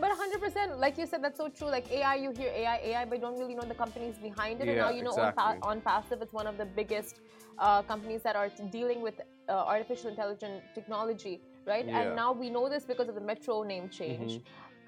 But 0.02 0.10
100%, 0.12 0.78
like 0.84 0.96
you 1.00 1.06
said, 1.10 1.20
that's 1.24 1.40
so 1.44 1.48
true. 1.56 1.70
Like 1.76 1.86
AI, 1.98 2.14
you 2.24 2.30
hear 2.40 2.50
AI, 2.62 2.76
AI, 2.90 3.04
but 3.08 3.14
you 3.18 3.24
don't 3.26 3.38
really 3.42 3.56
know 3.58 3.68
the 3.74 3.80
companies 3.84 4.16
behind 4.28 4.54
it. 4.62 4.68
and 4.70 4.78
now 4.84 4.92
you 4.98 5.04
know 5.06 5.16
on, 5.24 5.28
exactly. 5.28 5.58
on 5.70 5.76
Passive, 5.88 6.18
it's 6.24 6.36
one 6.40 6.48
of 6.52 6.56
the 6.62 6.68
biggest 6.80 7.14
uh, 7.58 7.82
companies 7.92 8.22
that 8.26 8.36
are 8.40 8.50
dealing 8.78 9.00
with 9.06 9.16
uh, 9.20 9.74
artificial 9.74 10.08
intelligence 10.14 10.62
technology, 10.78 11.34
right? 11.72 11.86
Yeah. 11.86 11.98
And 11.98 12.06
now 12.22 12.30
we 12.42 12.48
know 12.56 12.66
this 12.74 12.84
because 12.92 13.08
of 13.12 13.14
the 13.20 13.26
Metro 13.32 13.62
name 13.62 13.86
change. 14.00 14.40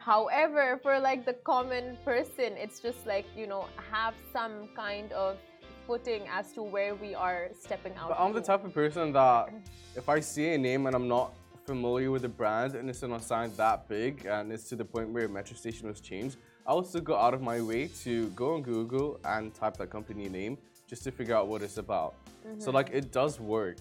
However, 0.07 0.79
for 0.85 1.01
like 1.01 1.27
the 1.27 1.33
common 1.33 1.99
person, 2.05 2.53
it's 2.57 2.79
just 2.79 3.05
like, 3.09 3.27
you 3.37 3.49
know, 3.49 3.67
have 3.91 4.15
some 4.33 4.69
kind 4.77 5.11
of 5.11 5.37
footing 5.85 6.23
as 6.33 6.53
to 6.53 6.63
where 6.63 6.95
we 6.95 7.17
are 7.17 7.49
stepping 7.61 7.93
out. 7.97 8.11
But 8.11 8.21
I'm 8.21 8.33
the 8.33 8.41
type 8.41 8.65
of 8.65 8.73
person 8.73 9.13
that 9.15 9.53
if 9.97 10.09
I 10.09 10.21
see 10.21 10.55
a 10.55 10.59
name 10.59 10.87
and 10.87 10.95
I'm 10.95 11.09
not 11.09 11.35
familiar 11.67 12.13
with 12.13 12.23
the 12.23 12.29
brand 12.29 12.77
and 12.77 12.89
it's 12.89 13.03
on 13.03 13.11
a 13.15 13.21
sign 13.21 13.51
that 13.57 13.89
big 13.89 14.27
and 14.27 14.53
it's 14.53 14.69
to 14.69 14.77
the 14.77 14.85
point 14.85 15.09
where 15.09 15.25
a 15.25 15.29
metro 15.29 15.57
station 15.57 15.89
was 15.89 16.01
changed, 16.01 16.37
I 16.65 16.73
will 16.73 16.85
still 16.85 17.01
go 17.01 17.17
out 17.17 17.35
of 17.35 17.43
my 17.43 17.61
way 17.61 17.89
to 18.05 18.29
go 18.29 18.55
on 18.55 18.63
Google 18.63 19.19
and 19.25 19.53
type 19.53 19.77
that 19.79 19.91
company 19.91 20.29
name 20.29 20.57
just 20.87 21.03
to 21.03 21.11
figure 21.11 21.35
out 21.35 21.49
what 21.49 21.63
it's 21.63 21.79
about. 21.79 22.15
So 22.45 22.49
mm-hmm. 22.49 22.71
like 22.77 22.91
it 22.93 23.11
does 23.11 23.41
work, 23.41 23.79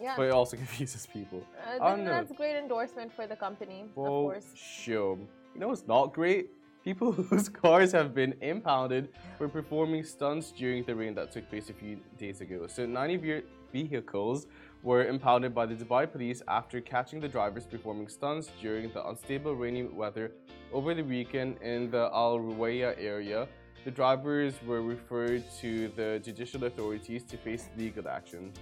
Yeah. 0.00 0.14
but 0.16 0.24
it 0.26 0.32
also 0.32 0.56
confuses 0.64 1.06
people. 1.06 1.46
Uh, 1.56 1.82
I 1.84 1.90
don't 1.90 2.04
know. 2.04 2.10
that's 2.10 2.32
great 2.32 2.56
endorsement 2.56 3.12
for 3.12 3.26
the 3.26 3.36
company, 3.36 3.82
of 3.82 3.94
For 3.94 4.06
course. 4.08 4.46
sure. 4.54 5.18
You 5.54 5.60
know 5.60 5.68
what's 5.68 5.86
not 5.86 6.12
great? 6.12 6.50
People 6.84 7.12
whose 7.30 7.48
cars 7.48 7.92
have 7.92 8.14
been 8.14 8.34
impounded 8.42 9.08
for 9.38 9.48
performing 9.48 10.04
stunts 10.04 10.50
during 10.52 10.84
the 10.84 10.94
rain 10.94 11.14
that 11.14 11.32
took 11.32 11.48
place 11.48 11.70
a 11.70 11.72
few 11.72 11.98
days 12.18 12.40
ago. 12.40 12.66
So 12.66 12.84
90 12.84 13.16
ve- 13.16 13.42
vehicles 13.72 14.46
were 14.82 15.06
impounded 15.06 15.54
by 15.54 15.64
the 15.66 15.74
Dubai 15.74 16.10
police 16.10 16.42
after 16.46 16.80
catching 16.80 17.20
the 17.20 17.28
drivers 17.28 17.64
performing 17.64 18.08
stunts 18.08 18.50
during 18.60 18.90
the 18.92 19.02
unstable 19.08 19.54
rainy 19.54 19.84
weather 19.84 20.32
over 20.72 20.92
the 20.92 21.02
weekend 21.02 21.56
in 21.62 21.90
the 21.90 22.10
Al 22.12 22.38
Ruwaya 22.38 22.94
area. 22.98 23.48
The 23.86 23.90
drivers 23.90 24.54
were 24.66 24.82
referred 24.82 25.42
to 25.60 25.88
the 25.96 26.20
judicial 26.22 26.64
authorities 26.64 27.22
to 27.24 27.36
face 27.36 27.68
legal 27.78 28.08
action. 28.08 28.52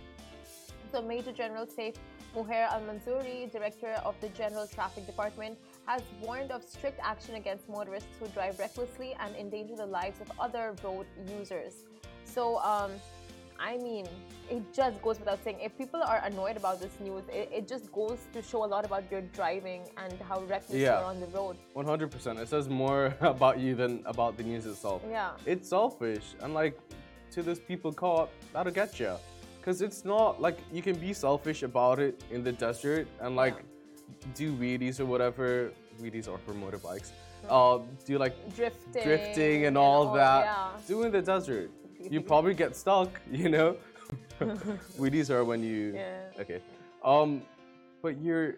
So, 0.93 1.01
Major 1.01 1.33
General 1.33 1.65
Saif 1.67 1.95
Muhair 2.37 2.69
Al 2.71 2.83
Mansouri, 2.83 3.51
Director 3.51 3.93
of 4.05 4.15
the 4.21 4.29
General 4.29 4.67
Traffic 4.67 5.07
Department, 5.07 5.57
has 5.87 6.03
warned 6.23 6.51
of 6.51 6.63
strict 6.63 7.01
action 7.03 7.35
against 7.37 7.67
motorists 7.69 8.11
who 8.21 8.27
drive 8.29 8.59
recklessly 8.59 9.17
and 9.19 9.35
endanger 9.37 9.75
the 9.77 9.87
lives 9.87 10.21
of 10.21 10.31
other 10.39 10.75
road 10.85 11.07
users. 11.39 11.85
So, 12.25 12.59
um, 12.59 12.91
I 13.59 13.79
mean, 13.79 14.07
it 14.51 14.63
just 14.75 15.01
goes 15.03 15.19
without 15.19 15.43
saying. 15.45 15.59
If 15.61 15.79
people 15.79 16.03
are 16.03 16.21
annoyed 16.25 16.57
about 16.57 16.81
this 16.81 16.99
news, 17.01 17.23
it, 17.31 17.49
it 17.53 17.69
just 17.69 17.91
goes 17.93 18.19
to 18.35 18.43
show 18.43 18.65
a 18.65 18.71
lot 18.75 18.85
about 18.85 19.05
your 19.11 19.21
driving 19.39 19.83
and 19.97 20.13
how 20.29 20.41
reckless 20.43 20.79
Yeah. 20.79 20.99
you're 20.99 21.09
on 21.09 21.21
the 21.21 21.27
road. 21.29 21.57
100%. 21.75 22.39
It 22.39 22.49
says 22.49 22.69
more 22.69 23.15
about 23.21 23.59
you 23.61 23.75
than 23.75 24.03
about 24.05 24.37
the 24.37 24.43
news 24.43 24.67
itself. 24.67 25.03
Yeah. 25.09 25.31
it's 25.47 25.69
selfish 25.69 26.35
and 26.41 26.53
like 26.55 26.79
to 27.31 27.43
those 27.43 27.61
people 27.61 27.93
caught 27.93 28.29
that'll 28.53 28.73
get 28.73 29.01
you 29.01 29.15
because 29.63 29.81
it's 29.81 30.05
not 30.05 30.41
like 30.41 30.59
you 30.73 30.83
can 30.83 30.97
be 30.97 31.13
selfish 31.13 31.63
about 31.63 32.01
it 32.01 32.25
in 32.33 32.43
the 32.43 32.51
desert 32.51 33.07
and 33.21 33.37
like 33.37 33.63
do 34.35 34.53
wheelies 34.57 34.99
or 34.99 35.07
whatever. 35.07 35.71
Wheelies 36.01 36.27
are 36.29 36.39
for 36.39 36.53
motorbikes. 36.53 37.11
Uh 37.49 37.79
do 38.05 38.19
like 38.19 38.35
Drifting. 38.57 39.03
drifting 39.05 39.67
and 39.67 39.79
all 39.79 40.13
that. 40.15 40.45
Yeah. 40.45 40.69
do 40.89 41.03
in 41.05 41.13
the 41.13 41.23
desert. 41.23 41.71
You 42.11 42.21
probably 42.33 42.55
get 42.55 42.75
stuck 42.75 43.21
you 43.31 43.49
know? 43.49 43.77
Wheelies 44.99 45.31
are 45.31 45.45
when 45.45 45.63
you 45.63 45.93
Yeah. 45.95 46.41
okay. 46.43 46.61
Um 47.05 47.43
but 48.03 48.21
you're 48.21 48.57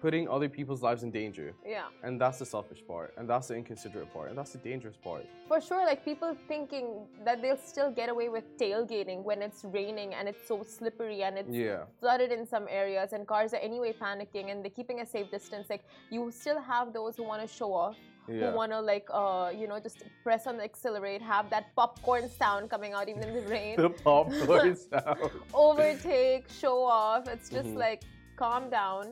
putting 0.00 0.28
other 0.28 0.48
people's 0.48 0.82
lives 0.82 1.02
in 1.02 1.10
danger 1.10 1.54
Yeah. 1.64 1.86
and 2.02 2.20
that's 2.20 2.38
the 2.38 2.44
selfish 2.46 2.82
part 2.86 3.14
and 3.16 3.28
that's 3.28 3.48
the 3.48 3.54
inconsiderate 3.56 4.12
part 4.12 4.28
and 4.28 4.36
that's 4.38 4.52
the 4.52 4.58
dangerous 4.58 4.96
part 4.96 5.24
For 5.48 5.60
sure, 5.60 5.84
like 5.86 6.04
people 6.04 6.36
thinking 6.48 6.86
that 7.24 7.40
they'll 7.42 7.56
still 7.56 7.90
get 7.90 8.08
away 8.08 8.28
with 8.28 8.44
tailgating 8.58 9.22
when 9.22 9.40
it's 9.42 9.64
raining 9.64 10.14
and 10.14 10.28
it's 10.28 10.46
so 10.46 10.62
slippery 10.62 11.22
and 11.22 11.38
it's 11.38 11.50
yeah 11.50 11.84
flooded 12.00 12.30
in 12.30 12.46
some 12.46 12.66
areas 12.68 13.12
and 13.14 13.26
cars 13.26 13.54
are 13.54 13.62
anyway 13.70 13.92
panicking 14.06 14.50
and 14.50 14.62
they're 14.62 14.70
keeping 14.80 15.00
a 15.00 15.06
safe 15.06 15.30
distance. 15.30 15.66
Like 15.70 15.84
you 16.10 16.30
still 16.30 16.60
have 16.60 16.92
those 16.92 17.16
who 17.16 17.24
want 17.24 17.40
to 17.42 17.48
show 17.48 17.72
off, 17.72 17.96
Yeah. 18.28 18.50
who 18.50 18.56
want 18.60 18.72
to 18.72 18.80
like 18.92 19.06
uh 19.22 19.50
you 19.60 19.66
know 19.70 19.78
just 19.88 19.98
press 20.26 20.46
on 20.46 20.54
the 20.58 20.64
accelerate, 20.64 21.22
have 21.22 21.48
that 21.54 21.64
popcorn 21.74 22.28
sound 22.28 22.68
coming 22.74 22.92
out 22.92 23.08
even 23.08 23.22
in 23.28 23.34
the 23.40 23.46
rain, 23.56 23.76
the 23.76 23.90
popcorn 23.90 24.76
sound. 24.90 25.30
overtake, 25.54 26.42
show 26.62 26.78
off. 26.84 27.22
It's 27.34 27.48
just 27.48 27.68
Mhm. 27.70 27.76
like 27.86 28.02
calm 28.36 28.68
down. 28.70 29.04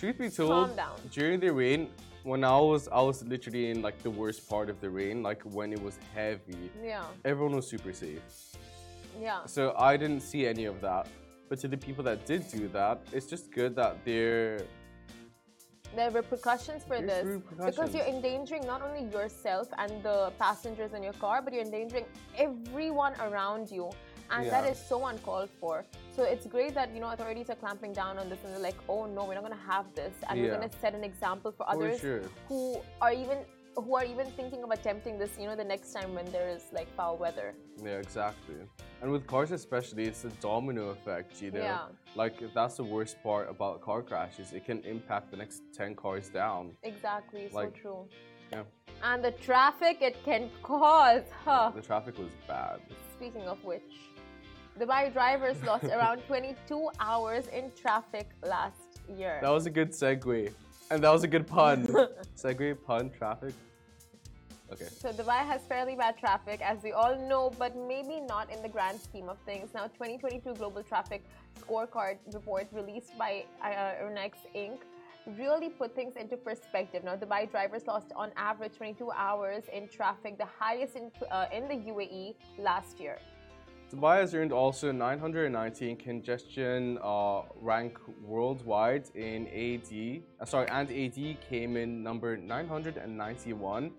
Truth 0.00 0.16
be 0.16 0.30
told, 0.30 0.80
during 1.10 1.40
the 1.40 1.52
rain, 1.52 1.90
when 2.22 2.42
I 2.42 2.58
was 2.58 2.88
I 2.88 3.02
was 3.02 3.22
literally 3.22 3.68
in 3.70 3.82
like 3.82 4.02
the 4.02 4.08
worst 4.10 4.48
part 4.48 4.70
of 4.70 4.80
the 4.80 4.88
rain, 4.88 5.22
like 5.22 5.42
when 5.42 5.74
it 5.74 5.82
was 5.82 5.98
heavy. 6.14 6.70
Yeah, 6.82 7.04
Everyone 7.22 7.54
was 7.54 7.68
super 7.68 7.92
safe, 7.92 8.22
yeah. 9.20 9.44
so 9.44 9.74
I 9.76 9.98
didn't 9.98 10.22
see 10.22 10.46
any 10.46 10.64
of 10.64 10.80
that. 10.80 11.06
But 11.50 11.58
to 11.60 11.68
the 11.68 11.76
people 11.76 12.02
that 12.04 12.24
did 12.24 12.48
do 12.48 12.68
that, 12.68 13.02
it's 13.12 13.26
just 13.26 13.52
good 13.52 13.76
that 13.76 14.02
they're 14.06 14.62
There 15.94 16.08
are 16.08 16.12
repercussions 16.22 16.82
for 16.82 16.96
There's 16.96 17.10
this 17.10 17.26
repercussions. 17.26 17.76
because 17.76 17.94
you're 17.94 18.06
endangering 18.16 18.64
not 18.66 18.80
only 18.80 19.04
yourself 19.12 19.68
and 19.76 20.02
the 20.02 20.32
passengers 20.38 20.94
in 20.94 21.02
your 21.02 21.16
car, 21.24 21.42
but 21.42 21.52
you're 21.52 21.64
endangering 21.70 22.06
everyone 22.38 23.12
around 23.20 23.70
you, 23.70 23.90
and 24.30 24.46
that 24.54 24.64
Yeah. 24.64 24.70
is 24.72 24.78
so 24.92 25.06
uncalled 25.06 25.50
for. 25.60 25.84
So 26.16 26.22
it's 26.24 26.46
great 26.46 26.74
that 26.74 26.88
you 26.94 27.00
know 27.00 27.10
authorities 27.10 27.48
are 27.50 27.56
clamping 27.64 27.92
down 27.92 28.18
on 28.18 28.28
this, 28.28 28.38
and 28.44 28.52
they're 28.52 28.66
like, 28.70 28.80
"Oh 28.88 29.06
no, 29.06 29.24
we're 29.26 29.34
not 29.40 29.44
going 29.48 29.58
to 29.64 29.66
have 29.74 29.86
this, 29.94 30.14
and 30.28 30.40
we're 30.40 30.56
going 30.56 30.68
to 30.68 30.76
set 30.78 30.94
an 30.94 31.04
example 31.04 31.50
for 31.52 31.64
for 31.64 31.70
others 31.74 32.00
sure. 32.00 32.22
who 32.48 32.60
are 33.02 33.12
even 33.12 33.38
who 33.76 33.94
are 33.94 34.04
even 34.04 34.26
thinking 34.38 34.62
of 34.64 34.70
attempting 34.70 35.14
this. 35.18 35.30
You 35.38 35.46
know, 35.48 35.56
the 35.56 35.64
next 35.74 35.92
time 35.92 36.10
when 36.14 36.26
there 36.32 36.48
is 36.48 36.62
like 36.72 36.88
foul 36.96 37.16
weather. 37.16 37.54
Yeah, 37.82 37.98
exactly. 38.06 38.56
And 39.00 39.10
with 39.12 39.26
cars 39.26 39.50
especially, 39.52 40.04
it's 40.10 40.24
a 40.24 40.32
domino 40.48 40.88
effect. 40.96 41.40
You 41.40 41.50
know, 41.52 41.60
Yeah. 41.70 41.86
like 42.22 42.36
that's 42.52 42.76
the 42.76 42.84
worst 42.84 43.22
part 43.22 43.48
about 43.48 43.80
car 43.80 44.02
crashes. 44.02 44.52
It 44.52 44.64
can 44.64 44.80
impact 44.94 45.30
the 45.30 45.36
next 45.42 45.62
ten 45.78 45.94
cars 45.94 46.28
down. 46.28 46.62
Exactly, 46.82 47.48
so 47.50 47.70
true. 47.82 48.08
yeah. 48.52 48.64
And 49.02 49.24
the 49.24 49.30
traffic 49.48 49.96
it 50.08 50.16
can 50.24 50.50
cause, 50.62 51.22
huh? 51.44 51.70
The 51.74 51.86
traffic 51.90 52.18
was 52.18 52.32
bad. 52.48 52.80
Speaking 53.16 53.46
of 53.54 53.62
which, 53.64 53.92
Dubai 54.80 55.12
drivers 55.12 55.62
lost 55.62 55.84
around 55.96 56.22
22 56.26 56.90
hours 57.00 57.46
in 57.48 57.70
traffic 57.80 58.30
last 58.42 59.00
year. 59.16 59.38
That 59.42 59.50
was 59.50 59.66
a 59.66 59.70
good 59.70 59.90
segue. 59.90 60.52
And 60.90 61.04
that 61.04 61.12
was 61.12 61.22
a 61.22 61.28
good 61.28 61.46
pun. 61.46 61.86
segue, 62.36 62.76
pun, 62.86 63.10
traffic. 63.10 63.54
Okay. 64.72 64.86
So 64.86 65.12
Dubai 65.12 65.44
has 65.44 65.60
fairly 65.62 65.96
bad 65.96 66.16
traffic, 66.16 66.60
as 66.62 66.82
we 66.82 66.92
all 66.92 67.16
know, 67.28 67.52
but 67.58 67.76
maybe 67.76 68.20
not 68.20 68.50
in 68.50 68.62
the 68.62 68.68
grand 68.68 68.98
scheme 69.00 69.28
of 69.28 69.36
things. 69.44 69.68
Now, 69.74 69.86
2022 69.88 70.54
Global 70.54 70.82
Traffic 70.82 71.22
Scorecard 71.60 72.16
report 72.32 72.68
released 72.72 73.18
by 73.18 73.44
uh, 73.62 74.04
INRIX 74.04 74.32
Inc. 74.56 74.78
really 75.38 75.68
put 75.68 75.94
things 75.94 76.14
into 76.16 76.36
perspective. 76.36 77.04
Now, 77.04 77.16
Dubai 77.16 77.50
drivers 77.50 77.86
lost 77.86 78.12
on 78.16 78.30
average 78.36 78.76
22 78.76 79.10
hours 79.10 79.64
in 79.72 79.88
traffic, 79.88 80.38
the 80.38 80.50
highest 80.58 80.96
in, 80.96 81.10
uh, 81.30 81.46
in 81.52 81.68
the 81.68 81.78
UAE 81.92 82.36
last 82.58 83.00
year. 83.00 83.18
Dubai 83.90 84.20
has 84.20 84.34
earned 84.34 84.52
also 84.52 84.92
919 84.92 85.96
congestion 85.96 86.96
uh, 87.02 87.42
rank 87.60 87.98
worldwide 88.22 89.10
in 89.16 89.48
AD. 89.48 90.22
Uh, 90.40 90.44
sorry, 90.44 90.68
and 90.68 90.88
AD 90.90 91.36
came 91.48 91.76
in 91.76 92.00
number 92.00 92.36
991. 92.36 93.90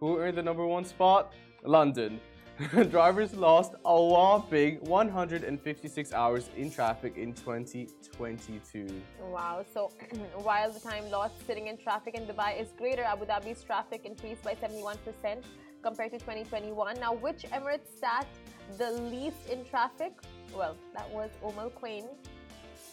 Who 0.00 0.18
earned 0.18 0.36
the 0.36 0.42
number 0.42 0.66
one 0.66 0.84
spot? 0.84 1.32
London. 1.64 2.20
Drivers 2.90 3.34
lost 3.34 3.74
a 3.84 4.02
whopping 4.02 4.78
156 4.80 6.12
hours 6.12 6.50
in 6.56 6.70
traffic 6.70 7.16
in 7.16 7.32
2022. 7.34 8.88
Wow. 9.20 9.64
So 9.72 9.92
while 10.42 10.72
the 10.72 10.80
time 10.80 11.08
lost 11.10 11.34
sitting 11.46 11.68
in 11.68 11.76
traffic 11.76 12.14
in 12.14 12.26
Dubai 12.26 12.60
is 12.60 12.72
greater, 12.76 13.02
Abu 13.04 13.26
Dhabi's 13.26 13.62
traffic 13.62 14.06
increased 14.06 14.42
by 14.42 14.54
71% 14.54 14.96
compared 15.86 16.10
to 16.10 16.18
2021. 16.18 16.98
Now, 16.98 17.12
which 17.14 17.42
Emirates 17.58 17.90
sat 18.00 18.26
the 18.76 18.90
least 19.14 19.42
in 19.48 19.64
traffic? 19.64 20.12
Well, 20.52 20.74
that 20.94 21.08
was 21.10 21.30
Umm 21.46 21.58
Al 21.64 21.70
Quwain. 21.70 22.06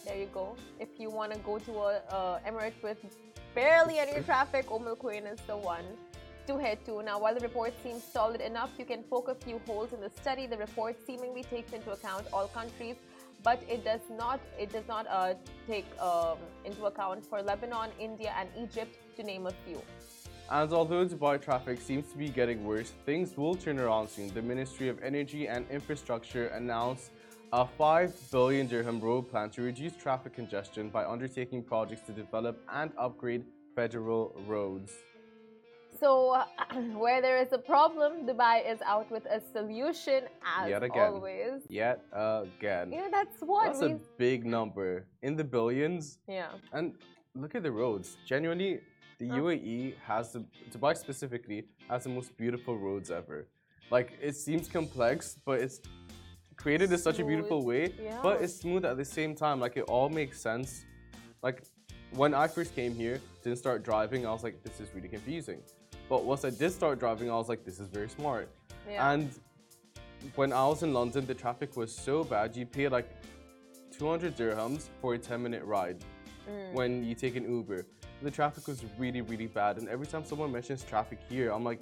There 0.04 0.16
you 0.16 0.28
go. 0.40 0.54
If 0.78 0.90
you 1.00 1.10
want 1.10 1.32
to 1.32 1.38
go 1.50 1.58
to 1.58 1.72
a 1.88 1.92
uh, 2.18 2.48
Emirate 2.48 2.80
with 2.82 3.00
barely 3.54 3.98
any 3.98 4.22
traffic, 4.22 4.64
Umm 4.70 4.86
Al 4.86 4.96
Quwain 4.96 5.24
is 5.32 5.40
the 5.48 5.56
one 5.56 5.86
to 6.46 6.56
head 6.56 6.78
to. 6.86 7.02
Now, 7.02 7.18
while 7.18 7.34
the 7.34 7.40
report 7.40 7.72
seems 7.82 8.04
solid 8.04 8.40
enough, 8.40 8.70
you 8.78 8.84
can 8.84 9.02
poke 9.14 9.28
a 9.28 9.34
few 9.34 9.58
holes 9.66 9.92
in 9.92 10.00
the 10.00 10.10
study. 10.20 10.46
The 10.46 10.58
report 10.58 10.94
seemingly 11.04 11.42
takes 11.42 11.72
into 11.72 11.90
account 11.90 12.26
all 12.32 12.46
countries, 12.60 12.96
but 13.42 13.58
it 13.68 13.84
does 13.84 14.06
not. 14.22 14.38
It 14.64 14.70
does 14.76 14.86
not 14.86 15.04
uh, 15.08 15.34
take 15.66 15.88
um, 16.00 16.38
into 16.64 16.84
account 16.84 17.26
for 17.26 17.42
Lebanon, 17.42 17.90
India, 17.98 18.32
and 18.38 18.48
Egypt, 18.64 18.94
to 19.16 19.24
name 19.24 19.46
a 19.46 19.54
few. 19.64 19.80
And 20.50 20.72
although 20.72 21.06
Dubai 21.06 21.40
traffic 21.42 21.80
seems 21.80 22.10
to 22.12 22.18
be 22.18 22.28
getting 22.28 22.64
worse, 22.64 22.92
things 23.06 23.36
will 23.36 23.54
turn 23.54 23.78
around 23.78 24.08
soon. 24.08 24.32
The 24.34 24.42
Ministry 24.42 24.88
of 24.88 25.02
Energy 25.02 25.48
and 25.48 25.66
Infrastructure 25.70 26.48
announced 26.48 27.10
a 27.52 27.66
5 27.66 28.30
billion 28.30 28.66
dirham 28.66 29.00
road 29.00 29.30
plan 29.30 29.48
to 29.50 29.62
reduce 29.62 29.96
traffic 29.96 30.34
congestion 30.34 30.90
by 30.90 31.04
undertaking 31.04 31.62
projects 31.62 32.02
to 32.06 32.12
develop 32.12 32.60
and 32.72 32.90
upgrade 32.98 33.44
federal 33.74 34.34
roads. 34.46 34.92
So, 35.98 36.30
uh, 36.30 36.44
where 36.98 37.22
there 37.22 37.38
is 37.38 37.52
a 37.52 37.58
problem, 37.58 38.26
Dubai 38.26 38.70
is 38.70 38.80
out 38.84 39.10
with 39.10 39.24
a 39.26 39.40
solution 39.52 40.24
as 40.58 40.68
Yet 40.68 40.82
again. 40.82 41.12
always. 41.14 41.62
Yet 41.68 42.04
again. 42.12 42.92
You 42.92 42.98
know, 42.98 43.10
that's 43.10 43.40
what 43.40 43.66
That's 43.66 43.80
we. 43.80 43.92
a 43.92 43.98
big 44.18 44.44
number 44.44 45.06
in 45.22 45.36
the 45.36 45.44
billions. 45.44 46.18
Yeah. 46.28 46.48
And 46.72 46.92
look 47.34 47.54
at 47.54 47.62
the 47.62 47.70
roads. 47.72 48.16
Genuinely, 48.26 48.80
the? 49.18 49.26
UAE 49.26 49.94
has 50.06 50.32
the 50.32 50.44
Dubai 50.72 50.96
specifically 50.96 51.64
has 51.88 52.04
the 52.04 52.10
most 52.10 52.36
beautiful 52.36 52.76
roads 52.78 53.10
ever. 53.10 53.46
Like 53.90 54.12
it 54.20 54.34
seems 54.36 54.68
complex, 54.68 55.36
but 55.44 55.60
it's 55.60 55.80
created 56.56 56.90
in 56.92 56.98
such 56.98 57.18
a 57.18 57.24
beautiful 57.24 57.64
way. 57.64 57.92
Yeah. 58.00 58.20
But 58.22 58.42
it's 58.42 58.56
smooth 58.56 58.84
at 58.84 58.96
the 58.96 59.04
same 59.04 59.34
time. 59.34 59.60
Like 59.60 59.76
it 59.76 59.86
all 59.94 60.08
makes 60.08 60.40
sense. 60.40 60.84
Like 61.42 61.62
when 62.12 62.32
I 62.34 62.46
first 62.48 62.74
came 62.74 62.94
here, 62.94 63.20
didn't 63.42 63.58
start 63.58 63.82
driving, 63.84 64.26
I 64.26 64.32
was 64.32 64.42
like, 64.42 64.62
this 64.62 64.80
is 64.80 64.88
really 64.94 65.08
confusing. 65.08 65.60
But 66.08 66.24
once 66.24 66.44
I 66.44 66.50
did 66.50 66.70
start 66.70 66.98
driving, 66.98 67.30
I 67.30 67.34
was 67.34 67.48
like, 67.48 67.64
this 67.64 67.80
is 67.80 67.88
very 67.88 68.08
smart. 68.08 68.48
Yeah. 68.88 69.10
And 69.12 69.30
when 70.36 70.52
I 70.52 70.66
was 70.66 70.82
in 70.82 70.92
London, 70.94 71.26
the 71.26 71.34
traffic 71.34 71.76
was 71.76 71.94
so 71.94 72.24
bad. 72.24 72.56
You 72.56 72.66
pay 72.66 72.88
like 72.88 73.08
200 73.98 74.36
dirhams 74.36 74.88
for 75.00 75.14
a 75.14 75.18
10 75.18 75.42
minute 75.42 75.64
ride 75.64 76.04
Mm. 76.48 76.72
when 76.74 77.04
you 77.04 77.14
take 77.14 77.36
an 77.36 77.44
Uber. 77.50 77.86
The 78.24 78.30
traffic 78.30 78.66
was 78.66 78.82
really, 78.98 79.20
really 79.20 79.48
bad. 79.48 79.76
And 79.76 79.86
every 79.86 80.06
time 80.06 80.24
someone 80.24 80.50
mentions 80.50 80.82
traffic 80.82 81.18
here, 81.28 81.50
I'm 81.52 81.62
like, 81.62 81.80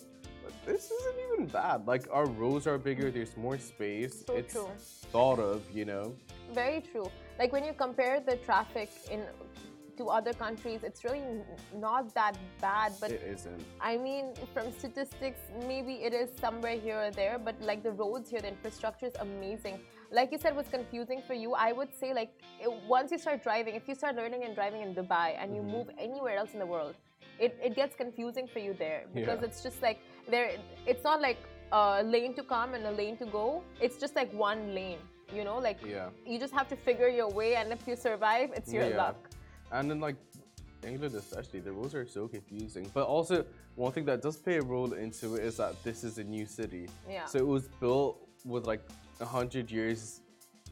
this 0.67 0.91
isn't 0.91 1.19
even 1.27 1.47
bad. 1.47 1.87
Like 1.87 2.09
our 2.11 2.27
roads 2.27 2.67
are 2.67 2.79
bigger, 2.79 3.13
there's 3.13 3.37
more 3.37 3.59
space. 3.59 4.25
So 4.27 4.35
it's 4.35 4.55
true. 4.55 4.69
thought 5.13 5.39
of, 5.39 5.63
you 5.73 5.85
know. 5.85 6.17
Very 6.53 6.81
true. 6.81 7.09
Like 7.39 7.53
when 7.53 7.65
you 7.65 7.73
compare 7.73 8.19
the 8.19 8.37
traffic 8.39 8.91
in 9.09 9.25
to 9.99 10.09
other 10.09 10.33
countries, 10.33 10.81
it's 10.83 11.05
really 11.05 11.23
not 11.77 12.13
that 12.15 12.37
bad. 12.61 12.93
But 13.01 13.13
it 13.13 13.23
isn't. 13.23 13.63
I 13.81 13.97
mean, 13.97 14.35
from 14.53 14.73
statistics, 14.73 15.39
maybe 15.69 15.95
it 16.07 16.13
is 16.13 16.31
somewhere 16.41 16.77
here 16.77 16.99
or 17.05 17.11
there. 17.13 17.39
But 17.39 17.55
like 17.63 17.85
the 17.85 17.93
roads 17.93 18.31
here, 18.31 18.41
the 18.41 18.49
infrastructure 18.49 19.07
is 19.07 19.15
amazing. 19.21 19.79
Like 20.13 20.31
you 20.31 20.39
said, 20.39 20.55
was 20.55 20.69
confusing 20.69 21.23
for 21.27 21.33
you. 21.33 21.55
I 21.55 21.73
would 21.73 21.89
say 21.99 22.13
like 22.13 22.31
it, 22.61 22.71
once 22.87 23.11
you 23.11 23.19
start 23.19 23.43
driving, 23.43 23.75
if 23.75 23.89
you 23.89 23.95
start 23.95 24.15
learning 24.15 24.45
and 24.45 24.55
driving 24.55 24.83
in 24.83 24.95
Dubai 24.95 25.29
and 25.41 25.57
you 25.57 25.63
Mhm. 25.63 25.71
move 25.77 25.89
anywhere 25.99 26.37
else 26.37 26.53
in 26.53 26.59
the 26.65 26.67
world, 26.75 26.95
it, 27.45 27.59
it 27.67 27.75
gets 27.75 27.97
confusing 27.97 28.47
for 28.47 28.59
you 28.67 28.73
there 28.75 29.01
because 29.15 29.41
Yeah. 29.41 29.47
it's 29.47 29.63
just 29.63 29.81
like 29.81 29.99
there. 30.33 30.49
It's 30.87 31.05
not 31.11 31.19
like 31.29 31.39
a 31.73 32.03
lane 32.15 32.35
to 32.35 32.43
come 32.55 32.75
and 32.75 32.85
a 32.93 32.95
lane 33.03 33.17
to 33.23 33.27
go. 33.39 33.47
It's 33.81 33.97
just 34.05 34.15
like 34.15 34.31
one 34.49 34.61
lane. 34.75 35.01
You 35.39 35.45
know, 35.49 35.59
like 35.69 35.81
Yeah. 35.83 36.11
you 36.31 36.39
just 36.39 36.53
have 36.53 36.69
to 36.69 36.77
figure 36.77 37.09
your 37.09 37.31
way, 37.41 37.51
and 37.61 37.73
if 37.73 37.83
you 37.89 37.97
survive, 37.97 38.49
it's 38.59 38.71
your 38.79 38.89
Yeah. 38.91 39.03
luck. 39.03 39.19
And 39.77 39.91
then 39.91 39.99
like 40.09 40.17
England 40.85 41.15
especially, 41.15 41.61
the 41.61 41.73
roads 41.73 41.95
are 41.95 42.05
so 42.19 42.29
confusing. 42.29 42.85
But 42.93 43.07
also 43.07 43.37
one 43.77 43.93
thing 43.93 44.05
that 44.11 44.21
does 44.21 44.37
play 44.37 44.57
a 44.59 44.63
role 44.75 44.93
into 45.05 45.37
it 45.37 45.45
is 45.49 45.57
that 45.57 45.73
this 45.85 46.05
is 46.05 46.19
a 46.19 46.25
new 46.37 46.45
city. 46.45 46.85
Yeah. 47.09 47.25
So 47.25 47.39
it 47.39 47.47
was 47.57 47.65
built 47.81 48.29
with 48.45 48.67
like 48.67 48.83
hundred 49.27 49.71
years 49.71 50.21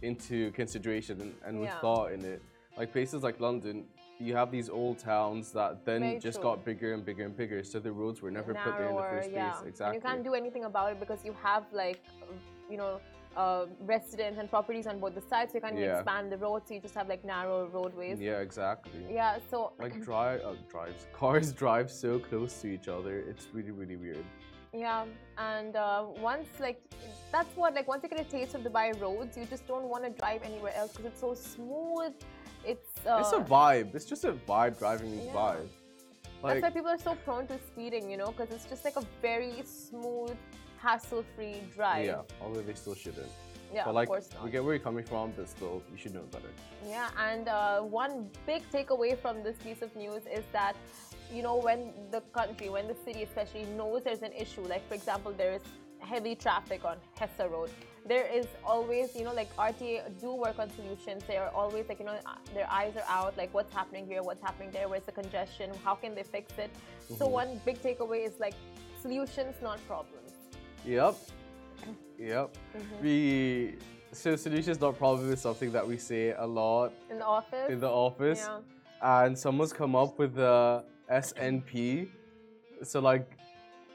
into 0.03 0.51
consideration 0.53 1.21
and, 1.21 1.35
and 1.45 1.61
with 1.61 1.69
Yeah. 1.71 1.81
thought 1.81 2.13
in 2.13 2.25
it. 2.25 2.43
Like 2.77 2.93
places 2.93 3.23
like 3.23 3.39
London, 3.41 3.85
you 4.19 4.35
have 4.37 4.51
these 4.51 4.69
old 4.71 4.99
towns 4.99 5.53
that 5.53 5.85
then 5.85 6.01
Very 6.01 6.19
just 6.19 6.37
true. 6.41 6.51
got 6.51 6.65
bigger 6.65 6.93
and 6.95 7.05
bigger 7.05 7.25
and 7.25 7.37
bigger. 7.37 7.63
So 7.65 7.79
the 7.81 7.93
roads 7.93 8.23
were 8.23 8.31
never 8.31 8.55
put 8.55 8.65
there 8.79 8.89
in 8.89 8.95
the 8.95 9.01
narrower, 9.01 9.11
first 9.19 9.31
place. 9.33 9.37
yeah. 9.63 9.69
Exactly. 9.69 9.85
And 9.87 9.95
you 9.95 10.01
can't 10.01 10.25
do 10.25 10.35
anything 10.35 10.65
about 10.65 10.93
it 10.93 11.01
because 11.01 11.25
you 11.25 11.35
have 11.43 11.65
like, 11.73 12.03
you 12.71 12.77
know, 12.79 13.01
uh, 13.37 13.67
residents 13.83 14.39
and 14.41 14.51
properties 14.51 14.87
on 14.87 14.99
both 14.99 15.15
the 15.15 15.21
sides. 15.21 15.53
So 15.53 15.59
you 15.59 15.63
can't 15.63 15.75
even 15.75 15.85
Yeah. 15.85 15.97
expand 15.99 16.33
the 16.33 16.39
road, 16.39 16.67
so 16.67 16.75
you 16.75 16.81
just 16.81 16.95
have 16.95 17.09
like 17.09 17.25
narrow 17.25 17.69
roadways. 17.69 18.21
yeah, 18.21 18.39
exactly. 18.41 19.05
Yeah, 19.11 19.39
so 19.51 19.73
Like 19.79 20.01
drive, 20.11 20.41
uh, 20.45 20.55
drives, 20.69 21.07
cars 21.13 21.53
drive 21.63 21.91
so 21.91 22.19
close 22.19 22.61
to 22.63 22.69
each 22.69 22.89
other. 22.89 23.19
It's 23.21 23.47
really, 23.53 23.71
really 23.71 23.97
weird. 23.97 24.25
Yeah, 24.73 25.05
and 25.39 25.77
uh, 25.77 26.07
once 26.21 26.49
like 26.61 26.81
that's 27.33 27.57
what 27.57 27.75
like 27.75 27.89
once 27.89 28.03
you 28.03 28.09
get 28.09 28.21
a 28.21 28.25
taste 28.25 28.55
of 28.55 28.63
Dubai 28.63 28.99
roads, 29.01 29.37
you 29.37 29.45
just 29.47 29.67
don't 29.67 29.85
want 29.85 30.05
to 30.05 30.11
drive 30.11 30.43
anywhere 30.43 30.75
else 30.77 30.93
because 30.93 31.07
it's 31.07 31.21
so 31.21 31.35
smooth. 31.35 32.13
It's 32.65 32.91
uh, 33.07 33.19
it's 33.21 33.33
a 33.33 33.41
vibe. 33.41 33.95
It's 33.95 34.05
just 34.05 34.25
a 34.25 34.33
vibe 34.33 34.79
driving 34.79 35.13
in 35.13 35.27
Yeah. 35.27 35.33
Dubai. 35.33 35.57
That's 36.43 36.63
why 36.63 36.71
people 36.71 36.91
are 36.91 36.99
so 36.99 37.15
prone 37.17 37.47
to 37.49 37.59
speeding, 37.69 38.11
you 38.11 38.17
know, 38.17 38.29
because 38.29 38.51
it's 38.51 38.65
just 38.65 38.83
like 38.85 38.97
a 38.97 39.05
very 39.21 39.63
smooth, 39.65 40.37
hassle-free 40.79 41.61
drive. 41.75 42.07
yeah, 42.07 42.23
although 42.41 42.63
they 42.63 42.73
still 42.73 42.95
shouldn't. 42.95 43.29
Yeah, 43.75 43.85
but 43.85 43.95
like, 43.95 44.09
of 44.09 44.09
course 44.09 44.31
not. 44.33 44.45
we 44.45 44.51
get 44.51 44.65
where 44.65 44.75
you're 44.75 44.83
coming 44.83 45.05
from, 45.05 45.33
but 45.37 45.49
still, 45.49 45.83
you 45.93 45.99
should 45.99 46.15
know 46.15 46.23
better. 46.33 46.49
Yeah, 46.89 47.09
and 47.19 47.47
uh, 47.49 47.81
one 47.83 48.31
big 48.47 48.63
takeaway 48.73 49.19
from 49.19 49.43
this 49.43 49.57
piece 49.59 49.83
of 49.83 49.95
news 49.95 50.23
is 50.33 50.45
that, 50.53 50.77
you 51.33 51.43
know, 51.43 51.57
when 51.57 51.93
the 52.11 52.21
country, 52.33 52.69
when 52.69 52.87
the 52.89 52.97
city 53.05 53.23
especially 53.23 53.65
knows 53.77 54.03
there's 54.05 54.23
an 54.23 54.33
issue, 54.33 54.63
like 54.63 54.87
for 54.89 54.95
example, 54.95 55.33
there 55.33 55.53
is 55.53 55.63
heavy 55.99 56.35
traffic 56.35 56.85
on 56.85 56.97
Hessa 57.19 57.49
Road, 57.49 57.71
there 58.07 58.27
is 58.27 58.47
always, 58.65 59.15
you 59.15 59.25
know, 59.25 59.33
like 59.35 59.55
RTA 59.57 60.19
do 60.21 60.35
work 60.35 60.59
on 60.59 60.71
solutions. 60.71 61.23
They 61.29 61.37
are 61.37 61.51
always 61.51 61.89
like, 61.89 61.99
you 62.01 62.07
know, 62.07 62.19
uh, 62.27 62.35
their 62.55 62.69
eyes 62.71 62.95
are 62.97 63.05
out, 63.09 63.37
like 63.37 63.53
what's 63.53 63.73
happening 63.73 64.07
here, 64.07 64.23
what's 64.23 64.41
happening 64.41 64.71
there, 64.71 64.89
where's 64.89 65.05
the 65.05 65.13
congestion, 65.13 65.71
how 65.85 65.95
can 65.95 66.15
they 66.15 66.23
fix 66.23 66.53
it? 66.59 66.71
So 67.19 67.27
Mhm. 67.27 67.31
one 67.31 67.61
big 67.65 67.81
takeaway 67.83 68.25
is 68.27 68.41
like 68.41 68.55
solutions, 69.03 69.55
not 69.63 69.79
problems. 69.87 70.33
Yep. 70.85 71.15
Yep. 72.19 72.57
Mhm. 72.77 73.01
We 73.03 73.79
so 74.13 74.35
solutions 74.37 74.81
not 74.81 74.99
problem 74.99 75.33
is 75.33 75.41
something 75.41 75.71
that 75.73 75.87
we 75.87 75.97
say 75.97 76.33
a 76.33 76.47
lot 76.47 76.93
In 77.11 77.19
the 77.19 77.25
office. 77.27 77.71
in 77.71 77.79
the 77.81 77.89
office, 77.89 78.41
Yeah. 78.41 78.59
and 79.25 79.39
someone's 79.39 79.73
come 79.73 79.95
up 79.95 80.19
with 80.19 80.35
the 80.35 80.85
SNP. 81.11 82.09
So 82.83 83.01
like, 83.01 83.37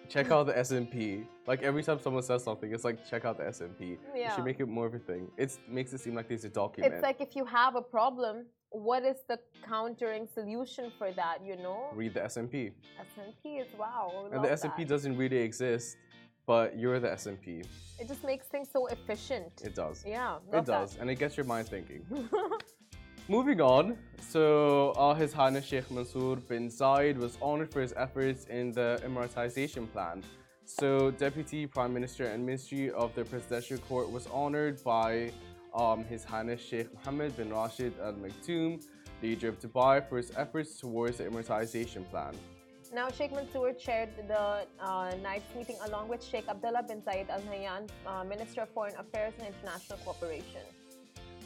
check 0.10 0.32
out 0.32 0.46
the 0.48 0.54
SNP. 0.54 1.26
Like 1.48 1.64
every 1.64 1.84
time 1.84 2.00
someone 2.00 2.24
says 2.24 2.44
something, 2.44 2.72
it's 2.74 2.84
like 2.84 3.08
check 3.10 3.26
out 3.26 3.38
the 3.38 3.44
SNP. 3.46 3.80
You 3.82 3.98
Yeah. 4.16 4.36
should 4.36 4.46
make 4.46 4.60
it 4.60 4.68
more 4.68 4.86
of 4.86 4.94
a 4.94 5.00
thing. 5.00 5.32
It 5.38 5.58
makes 5.68 5.94
it 5.94 6.00
seem 6.00 6.16
like 6.16 6.28
there's 6.28 6.46
a 6.46 6.50
document. 6.50 6.94
It's 6.94 7.04
like 7.04 7.22
if 7.22 7.36
you 7.36 7.46
have 7.46 7.76
a 7.76 7.82
problem, 7.82 8.46
what 8.70 9.04
is 9.04 9.18
the 9.28 9.40
countering 9.66 10.28
solution 10.34 10.92
for 10.98 11.12
that? 11.14 11.38
You 11.46 11.56
know, 11.58 11.90
Read 11.94 12.14
the 12.14 12.22
SNP. 12.22 12.74
SNP 13.00 13.62
is 13.62 13.68
wow. 13.80 14.30
And 14.32 14.44
the 14.44 14.50
SNP 14.50 14.78
that. 14.78 14.88
doesn't 14.88 15.16
really 15.18 15.38
exist, 15.38 15.98
but 16.46 16.78
you're 16.78 17.00
the 17.00 17.10
SNP. 17.10 17.66
It 18.00 18.08
just 18.08 18.24
makes 18.24 18.46
things 18.48 18.68
so 18.72 18.88
efficient. 18.88 19.62
It 19.64 19.74
does. 19.76 20.04
yeah, 20.06 20.38
It 20.52 20.66
does, 20.66 20.98
and 20.98 21.10
it 21.10 21.16
gets 21.16 21.38
your 21.38 21.46
mind 21.46 21.68
thinking. 21.70 22.06
Moving 23.28 23.60
on, 23.60 23.98
so 24.20 24.92
uh, 24.92 25.16
His 25.16 25.34
Highness 25.34 25.66
Sheikh 25.66 25.90
Mansour 25.90 26.36
bin 26.48 26.70
Zayed 26.70 27.18
was 27.18 27.40
honored 27.42 27.72
for 27.74 27.82
his 27.82 27.92
efforts 27.98 28.46
in 28.46 28.72
the 28.72 29.02
Emiratization 29.04 29.92
plan. 29.92 30.24
So, 30.66 31.10
Deputy 31.10 31.66
Prime 31.66 31.92
Minister 31.92 32.26
and 32.26 32.46
Ministry 32.46 32.92
of 32.92 33.16
the 33.16 33.26
Presidential 33.26 33.80
Court 33.80 34.12
was 34.12 34.28
honored 34.28 34.84
by 34.84 35.32
um, 35.74 36.04
His 36.04 36.24
Highness 36.24 36.62
Sheikh 36.62 36.94
Mohammed 36.94 37.36
bin 37.36 37.50
Rashid 37.50 37.94
Al 38.00 38.14
Maktoum, 38.14 38.84
the 39.22 39.30
leader 39.30 39.50
of 39.50 39.60
Dubai, 39.60 40.08
for 40.08 40.18
his 40.18 40.32
efforts 40.38 40.80
towards 40.80 41.18
the 41.18 41.24
Emiratization 41.24 42.08
plan. 42.12 42.36
now, 42.94 43.10
Sheikh 43.10 43.32
Mansour 43.34 43.74
chaired 43.74 44.10
the 44.28 44.68
uh, 44.80 45.16
night's 45.24 45.54
meeting 45.56 45.78
along 45.88 46.10
with 46.10 46.24
Sheikh 46.24 46.48
Abdullah 46.48 46.84
bin 46.84 47.02
Zayed 47.02 47.30
Al 47.30 47.42
Nahyan, 47.42 47.90
uh, 48.06 48.24
Minister 48.24 48.62
of 48.62 48.70
Foreign 48.70 48.96
Affairs 48.98 49.34
and 49.40 49.48
International 49.48 49.98
Cooperation. 50.06 50.62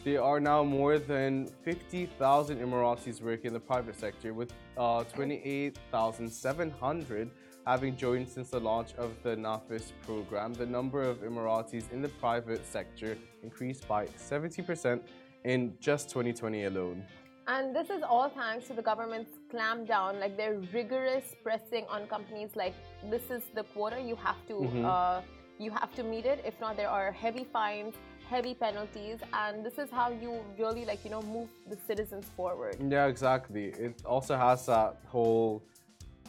There 0.06 0.24
are 0.24 0.40
now 0.40 0.64
more 0.64 0.98
than 0.98 1.48
50,000 1.64 2.58
Emiratis 2.60 3.22
working 3.22 3.48
in 3.48 3.54
the 3.54 3.60
private 3.60 4.00
sector, 4.00 4.34
with 4.34 4.54
uh, 4.78 5.04
28,700 5.04 7.30
having 7.68 7.96
joined 7.98 8.28
since 8.28 8.50
the 8.50 8.60
launch 8.60 8.94
of 8.98 9.12
the 9.24 9.36
NAFIS 9.36 9.92
program. 10.06 10.54
The 10.54 10.66
number 10.66 11.04
of 11.04 11.18
Emiratis 11.22 11.92
in 11.92 12.02
the 12.02 12.08
private 12.10 12.66
sector 12.66 13.18
increased 13.44 13.88
by 13.88 14.06
70% 14.08 15.02
in 15.44 15.76
just 15.80 16.10
2020 16.10 16.64
alone. 16.66 17.04
And 17.48 17.76
this 17.76 17.90
is 17.90 18.02
all 18.02 18.30
thanks 18.30 18.68
to 18.68 18.74
the 18.74 18.82
government's 18.82 19.32
clampdown, 19.54 20.20
like 20.22 20.38
their 20.38 20.56
rigorous 20.74 21.36
pressing 21.44 21.86
on 21.90 22.08
companies. 22.08 22.52
Like 22.56 22.74
this 23.10 23.30
is 23.30 23.44
the 23.54 23.64
quota 23.64 24.00
you 24.00 24.16
have 24.16 24.38
to 24.48 24.54
Mhm. 24.54 24.86
uh, 24.86 25.22
you 25.60 25.72
have 25.72 25.94
to 25.96 26.04
meet 26.04 26.26
it. 26.26 26.42
If 26.46 26.58
not, 26.62 26.78
there 26.78 26.90
are 26.90 27.12
heavy 27.12 27.44
fines, 27.44 27.94
heavy 28.30 28.54
penalties, 28.54 29.20
and 29.34 29.66
this 29.66 29.78
is 29.78 29.90
how 29.90 30.10
you 30.12 30.40
really 30.58 30.86
like 30.86 31.04
you 31.04 31.12
know 31.12 31.22
move 31.24 31.50
the 31.70 31.78
citizens 31.88 32.26
forward. 32.38 32.76
Yeah, 32.88 33.08
exactly. 33.08 33.66
It 33.86 34.02
also 34.06 34.38
has 34.38 34.66
that 34.68 34.98
whole 35.08 35.64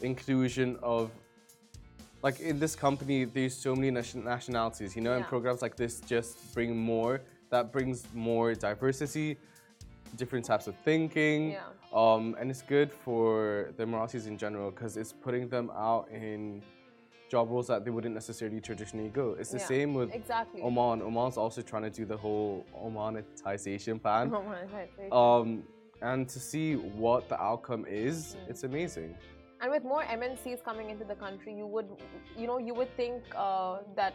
inclusion 0.01 0.77
of 0.81 1.11
like 2.23 2.39
in 2.39 2.59
this 2.59 2.75
company 2.75 3.25
there's 3.25 3.55
so 3.55 3.75
many 3.75 3.91
nation- 3.91 4.23
nationalities 4.23 4.95
you 4.95 5.01
know 5.01 5.13
and 5.13 5.25
programs 5.25 5.61
like 5.61 5.75
this 5.75 6.01
just 6.01 6.53
bring 6.55 6.75
more 6.75 7.21
that 7.51 7.71
brings 7.71 8.05
more 8.13 8.55
diversity 8.55 9.37
different 10.17 10.43
types 10.43 10.65
of 10.67 10.75
thinking 10.83 11.51
Yeah. 11.51 11.59
um, 11.93 12.35
and 12.39 12.49
it's 12.49 12.63
good 12.63 12.91
for 12.91 13.71
the 13.77 13.85
Emiratis 13.85 14.25
in 14.27 14.37
general 14.39 14.71
because 14.71 14.97
it's 14.97 15.13
putting 15.13 15.47
them 15.49 15.69
out 15.75 16.09
in 16.11 16.63
job 17.31 17.49
roles 17.49 17.67
that 17.67 17.85
they 17.85 17.91
wouldn't 17.95 18.13
necessarily 18.21 18.59
traditionally 18.59 19.09
go 19.21 19.25
it's 19.39 19.51
the 19.51 19.57
Yeah, 19.63 19.73
same 19.75 19.93
with 19.99 20.09
Exactly. 20.13 20.61
Oman 20.61 21.01
Oman's 21.01 21.37
also 21.43 21.61
trying 21.71 21.83
to 21.89 21.93
do 21.99 22.03
the 22.13 22.17
whole 22.25 22.65
Omanitization 22.87 23.95
plan 24.01 24.29
my 24.29 24.37
God, 24.41 24.67
very 24.71 24.87
true. 25.09 25.17
um, 25.17 25.63
and 26.01 26.27
to 26.35 26.39
see 26.51 26.67
what 27.03 27.29
the 27.29 27.39
outcome 27.49 27.83
is, 27.87 28.35
Mm. 28.35 28.49
it's 28.51 28.63
amazing. 28.71 29.11
And 29.61 29.67
with 29.75 29.83
more 29.93 30.03
MNCs 30.19 30.59
coming 30.69 30.87
into 30.93 31.05
the 31.11 31.17
country, 31.25 31.53
you 31.61 31.67
would, 31.75 31.87
you 32.39 32.47
know, 32.49 32.57
you 32.67 32.73
would 32.79 32.91
think 33.01 33.19
uh, 33.35 33.77
that 33.99 34.13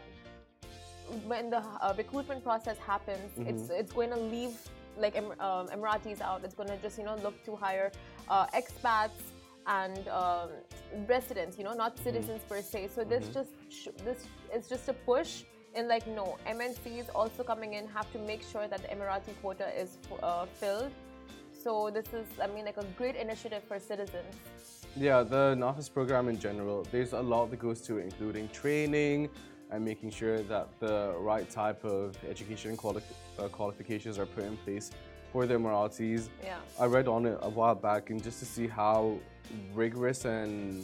when 1.31 1.49
the 1.49 1.59
uh, 1.59 1.93
recruitment 1.97 2.41
process 2.49 2.77
happens, 2.91 3.29
it's 3.51 3.65
it's 3.79 3.93
going 3.99 4.11
to 4.17 4.21
leave 4.35 4.55
like 5.03 5.15
um, 5.47 5.65
Emiratis 5.75 6.19
out. 6.29 6.39
It's 6.45 6.57
going 6.59 6.71
to 6.75 6.79
just 6.85 6.95
you 6.99 7.05
know 7.09 7.15
look 7.25 7.37
to 7.47 7.55
hire 7.55 7.89
uh, 8.33 8.47
expats 8.59 9.21
and 9.79 10.03
um, 10.21 10.49
residents, 11.07 11.57
you 11.57 11.63
know, 11.63 11.73
not 11.73 11.97
citizens 11.99 12.41
per 12.47 12.61
se. 12.61 12.89
So 12.93 13.03
this 13.03 13.27
just 13.29 13.51
sh- 13.69 13.89
this 14.03 14.25
is 14.53 14.67
just 14.67 14.87
a 14.89 14.93
push 14.93 15.43
in 15.75 15.87
like 15.87 16.07
no 16.07 16.37
MNCs 16.47 17.07
also 17.13 17.43
coming 17.43 17.73
in 17.73 17.87
have 17.87 18.11
to 18.13 18.19
make 18.19 18.41
sure 18.43 18.67
that 18.67 18.81
the 18.81 18.87
Emirati 18.87 19.33
quota 19.41 19.67
is 19.79 19.97
uh, 20.23 20.45
filled. 20.59 20.91
So 21.51 21.89
this 21.89 22.13
is, 22.13 22.25
I 22.41 22.47
mean, 22.47 22.65
like 22.65 22.77
a 22.77 22.85
great 22.97 23.15
initiative 23.15 23.63
for 23.67 23.79
citizens. 23.79 24.33
Yeah, 24.95 25.23
the 25.23 25.55
NAFIS 25.57 25.91
program 25.91 26.29
in 26.29 26.39
general, 26.39 26.87
there's 26.91 27.13
a 27.13 27.19
lot 27.19 27.51
that 27.51 27.59
goes 27.59 27.81
to 27.81 27.97
it, 27.97 28.05
including 28.05 28.49
training 28.49 29.29
and 29.69 29.83
making 29.83 30.11
sure 30.11 30.41
that 30.43 30.67
the 30.79 31.13
right 31.17 31.49
type 31.49 31.83
of 31.83 32.15
education 32.27 32.77
quali- 32.77 33.01
uh, 33.37 33.47
qualifications 33.49 34.17
are 34.17 34.25
put 34.25 34.45
in 34.45 34.55
place 34.57 34.91
for 35.37 35.45
the 35.45 35.53
Emiratis. 35.53 36.29
Yeah. 36.43 36.57
I 36.79 36.85
read 36.85 37.07
on 37.07 37.27
it 37.27 37.37
a 37.43 37.49
while 37.49 37.75
back, 37.75 38.09
and 38.09 38.23
just 38.23 38.39
to 38.39 38.45
see 38.45 38.65
how 38.65 39.19
rigorous 39.75 40.25
and 40.25 40.83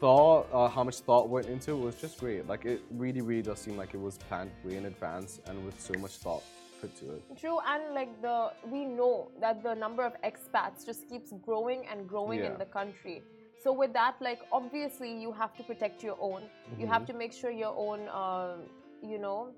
thought, 0.00 0.48
uh, 0.50 0.66
how 0.66 0.82
much 0.82 1.00
thought 1.00 1.28
went 1.28 1.48
into 1.48 1.72
it 1.72 1.78
was 1.78 1.96
just 1.96 2.18
great. 2.18 2.48
Like 2.48 2.64
it 2.64 2.80
really, 2.92 3.20
really 3.20 3.42
does 3.42 3.58
seem 3.58 3.76
like 3.76 3.92
it 3.92 4.00
was 4.00 4.16
planned 4.16 4.52
way 4.64 4.76
in 4.76 4.86
advance 4.86 5.38
and 5.46 5.62
with 5.66 5.78
so 5.78 5.92
much 5.98 6.12
thought 6.12 6.42
put 6.80 6.96
to 7.00 7.16
it. 7.16 7.22
True, 7.38 7.58
and 7.72 7.92
like 7.92 8.22
the 8.22 8.52
we 8.72 8.86
know 8.86 9.30
that 9.38 9.62
the 9.62 9.74
number 9.74 10.02
of 10.02 10.14
expats 10.22 10.86
just 10.86 11.10
keeps 11.10 11.32
growing 11.48 11.84
and 11.90 12.08
growing 12.08 12.40
in 12.40 12.56
the 12.56 12.70
country. 12.78 13.22
So 13.62 13.70
with 13.70 13.92
that, 13.92 14.14
like 14.22 14.40
obviously 14.50 15.12
you 15.12 15.30
have 15.30 15.54
to 15.58 15.62
protect 15.62 16.02
your 16.02 16.16
own. 16.22 16.44
You 16.78 16.86
have 16.86 17.04
to 17.04 17.12
make 17.12 17.34
sure 17.34 17.50
your 17.50 17.74
own, 17.76 18.08
um, 18.08 18.60
you 19.02 19.18
know, 19.18 19.50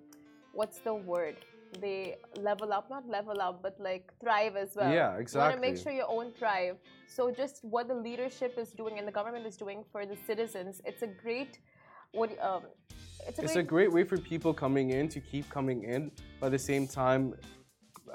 what's 0.53 0.79
the 0.79 0.95
word? 0.95 1.37
They 1.81 2.17
level 2.37 2.73
up, 2.73 2.89
not 2.91 3.09
level 3.09 3.41
up, 3.41 3.63
but 3.63 3.79
like 3.79 4.13
thrive 4.21 4.57
as 4.57 4.75
well. 4.75 4.93
Yeah, 4.93 5.17
exactly. 5.17 5.39
You 5.39 5.51
want 5.51 5.63
to 5.63 5.71
make 5.71 5.83
sure 5.83 5.93
your 5.93 6.11
own 6.11 6.33
thrive. 6.33 6.77
So 7.07 7.31
just 7.31 7.65
what 7.65 7.89
the 7.89 7.95
leadership 7.95 8.59
is 8.59 8.71
doing 8.71 8.99
and 8.99 9.07
the 9.07 9.13
government 9.13 9.47
is 9.47 9.57
doing 9.57 9.85
for 9.93 10.07
the 10.07 10.17
citizens, 10.27 10.81
it's 10.85 11.03
a 11.03 11.07
great, 11.07 11.59
what 12.13 12.31
um, 12.43 12.63
it's 13.27 13.39
a 13.39 13.43
It's 13.43 13.53
great 13.55 13.65
a 13.65 13.69
great 13.75 13.93
way 13.93 14.05
for 14.05 14.17
people 14.19 14.55
coming 14.55 14.91
in 14.91 15.09
to 15.11 15.21
keep 15.21 15.49
coming 15.51 15.83
in, 15.85 16.11
but 16.41 16.47
at 16.47 16.53
the 16.53 16.59
same 16.59 16.87
time, 16.87 17.35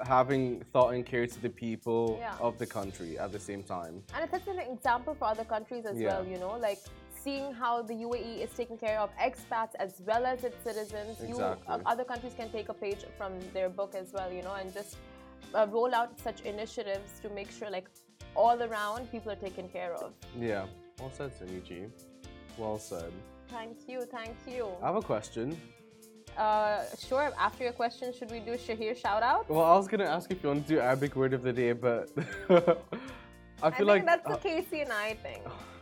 having 0.04 0.62
thought 0.72 0.94
and 0.94 1.06
care 1.06 1.26
to 1.26 1.40
the 1.40 1.48
people 1.50 2.16
Yeah. 2.18 2.34
of 2.40 2.58
the 2.58 2.66
country 2.66 3.18
at 3.18 3.30
the 3.30 3.38
same 3.38 3.62
time. 3.62 4.02
And 4.14 4.24
it 4.24 4.30
sets 4.30 4.48
an 4.48 4.58
example 4.58 5.14
for 5.14 5.26
other 5.26 5.44
countries 5.44 5.84
as 5.86 6.00
Yeah. 6.00 6.08
well, 6.08 6.26
you 6.26 6.38
know, 6.38 6.56
like 6.58 6.80
seeing 7.24 7.52
how 7.62 7.74
the 7.90 7.94
UAE 8.08 8.32
is 8.44 8.50
taking 8.60 8.78
care 8.86 8.98
of 9.04 9.08
expats 9.28 9.74
as 9.86 9.92
well 10.08 10.24
as 10.32 10.44
its 10.48 10.58
citizens. 10.68 11.16
You, 11.20 11.28
Exactly. 11.30 11.74
uh, 11.74 11.78
other 11.92 12.04
countries 12.04 12.34
can 12.40 12.48
take 12.56 12.68
a 12.68 12.74
page 12.84 13.02
from 13.18 13.32
their 13.56 13.68
book 13.78 13.94
as 14.02 14.12
well, 14.12 14.30
you 14.32 14.42
know, 14.42 14.54
and 14.60 14.72
just 14.72 14.96
uh, 15.54 15.66
roll 15.76 15.92
out 15.94 16.10
such 16.26 16.40
initiatives 16.42 17.10
to 17.22 17.28
make 17.30 17.50
sure, 17.50 17.70
like, 17.70 17.88
all 18.34 18.58
around 18.62 19.10
people 19.10 19.30
are 19.32 19.42
taken 19.48 19.68
care 19.68 19.94
of. 19.94 20.12
Yeah, 20.38 20.66
well 20.98 21.10
said, 21.18 21.30
Suniji. 21.38 21.80
Well 22.58 22.78
said. 22.78 23.12
Thank 23.48 23.76
you, 23.88 23.98
thank 24.18 24.36
you. 24.46 24.68
I 24.82 24.86
have 24.86 24.96
a 24.96 25.02
question. 25.02 25.46
Uh, 26.36 26.82
sure, 27.08 27.32
after 27.38 27.62
your 27.62 27.72
question, 27.72 28.12
should 28.12 28.30
we 28.30 28.40
do 28.40 28.52
Shahir 28.56 28.96
shout 28.96 29.22
out? 29.22 29.48
Well, 29.48 29.64
I 29.64 29.76
was 29.76 29.86
gonna 29.86 30.04
ask 30.16 30.30
if 30.32 30.42
you 30.42 30.48
want 30.48 30.66
to 30.66 30.74
do 30.74 30.80
Arabic 30.80 31.14
word 31.14 31.32
of 31.32 31.42
the 31.42 31.52
day, 31.52 31.72
but 31.72 32.08
I 32.50 32.56
I 33.62 33.70
feel 33.70 33.86
think 33.86 33.86
like 33.86 34.06
that's 34.06 34.26
the 34.26 34.34
I 34.34 34.46
Casey 34.48 34.80
and 34.80 34.92
I 34.92 35.14
thing. 35.26 35.42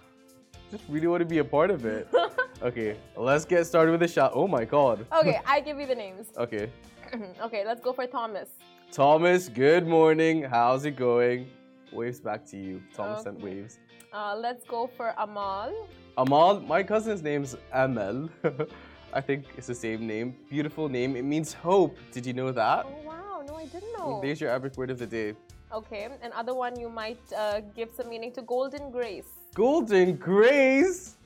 just 0.72 0.84
really 0.88 1.06
want 1.06 1.20
to 1.20 1.26
be 1.26 1.38
a 1.38 1.44
part 1.44 1.70
of 1.70 1.84
it. 1.84 2.08
okay, 2.62 2.96
let's 3.14 3.44
get 3.44 3.66
started 3.66 3.90
with 3.92 4.00
the 4.00 4.08
shot. 4.08 4.32
Oh 4.34 4.48
my 4.48 4.64
god. 4.64 5.06
Okay, 5.12 5.38
I 5.46 5.60
give 5.60 5.78
you 5.78 5.86
the 5.86 5.94
names. 5.94 6.28
Okay, 6.38 6.70
okay, 7.42 7.62
let's 7.66 7.80
go 7.82 7.92
for 7.92 8.06
Thomas. 8.06 8.48
Thomas. 8.90 9.48
Good 9.48 9.86
morning. 9.86 10.42
How's 10.42 10.86
it 10.86 10.96
going? 10.96 11.48
Waves 11.92 12.20
back 12.20 12.46
to 12.46 12.56
you. 12.56 12.82
Thomas 12.94 13.22
sent 13.22 13.38
waves. 13.40 13.78
Uh, 14.14 14.34
let's 14.34 14.64
go 14.64 14.86
for 14.96 15.14
Amal. 15.18 15.72
Amal, 16.16 16.60
my 16.60 16.82
cousin's 16.82 17.22
name's 17.22 17.54
Amel. 17.74 18.30
I 19.12 19.20
think 19.20 19.44
it's 19.58 19.66
the 19.66 19.74
same 19.74 20.06
name. 20.06 20.34
Beautiful 20.48 20.88
name. 20.88 21.16
It 21.16 21.24
means 21.24 21.52
hope. 21.52 21.98
Did 22.12 22.24
you 22.24 22.32
know 22.32 22.50
that? 22.50 22.86
Oh 22.86 23.06
wow, 23.06 23.44
no, 23.46 23.56
I 23.56 23.66
didn't 23.66 23.92
know. 23.92 24.20
There's 24.22 24.40
your 24.40 24.48
Arabic 24.48 24.78
word 24.78 24.90
of 24.90 24.98
the 24.98 25.06
day. 25.06 25.34
Okay, 25.70 26.08
another 26.22 26.54
one 26.54 26.80
you 26.80 26.88
might 26.88 27.20
uh, 27.36 27.60
give 27.76 27.90
some 27.94 28.08
meaning 28.08 28.32
to 28.32 28.42
Golden 28.42 28.90
Grace. 28.90 29.41
Golden 29.54 30.16
Grace. 30.16 31.16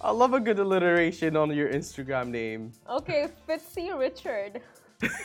I 0.00 0.10
love 0.10 0.34
a 0.34 0.40
good 0.40 0.58
alliteration 0.58 1.36
on 1.36 1.50
your 1.54 1.68
Instagram 1.68 2.28
name. 2.28 2.72
Okay, 2.88 3.28
Fitzy 3.48 3.96
Richard. 3.98 4.60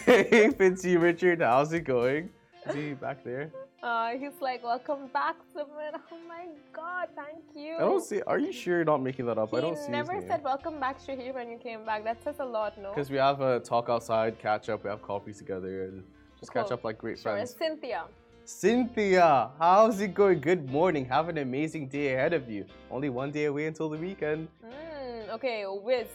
hey, 0.06 0.50
Fitzy 0.60 1.00
Richard, 1.00 1.42
how's 1.42 1.72
it 1.74 1.82
going? 1.82 2.30
Is 2.68 2.76
he 2.76 2.94
back 2.94 3.24
there? 3.24 3.52
Uh, 3.84 4.10
he's 4.12 4.40
like, 4.42 4.64
welcome 4.64 5.08
back, 5.14 5.36
Simran. 5.56 6.00
Oh 6.12 6.18
my 6.28 6.46
god, 6.74 7.10
thank 7.16 7.44
you. 7.56 7.76
I 7.76 7.80
don't 7.80 8.04
see. 8.04 8.22
Are 8.24 8.38
you 8.40 8.52
sure 8.52 8.78
you're 8.78 8.86
not 8.86 9.02
making 9.02 9.26
that 9.26 9.38
up? 9.38 9.50
He 9.52 9.58
I 9.58 9.62
don't 9.62 9.78
see 9.78 9.92
never 9.92 10.14
his 10.14 10.22
name. 10.24 10.32
said 10.32 10.44
welcome 10.44 10.80
back, 10.80 11.00
Shahir, 11.02 11.34
when 11.34 11.50
you 11.50 11.58
came 11.58 11.84
back. 11.86 12.04
That 12.04 12.24
says 12.24 12.36
a 12.40 12.46
lot, 12.46 12.78
no? 12.80 12.90
Because 12.90 13.10
we 13.10 13.18
have 13.18 13.42
a 13.42 13.60
talk 13.60 13.90
outside, 13.90 14.38
catch 14.40 14.70
up, 14.70 14.84
we 14.84 14.90
have 14.90 15.02
coffee 15.02 15.34
together, 15.34 15.86
and 15.86 16.04
just 16.40 16.54
catch 16.54 16.72
up 16.72 16.84
like 16.84 16.98
great 17.00 17.18
Sure, 17.18 17.34
friends. 17.34 17.56
Cynthia. 17.58 18.04
Cynthia, 18.52 19.50
how's 19.58 20.02
it 20.02 20.14
going? 20.14 20.40
Good 20.40 20.70
morning. 20.70 21.06
Have 21.06 21.30
an 21.30 21.38
amazing 21.38 21.88
day 21.88 22.14
ahead 22.14 22.34
of 22.34 22.50
you. 22.50 22.66
Only 22.92 23.10
one 23.10 23.32
day 23.32 23.46
away 23.46 23.66
until 23.66 23.90
the 23.90 23.98
weekend. 23.98 24.50
Mm, 24.64 25.30
okay, 25.30 25.66
Wiz. 25.68 26.08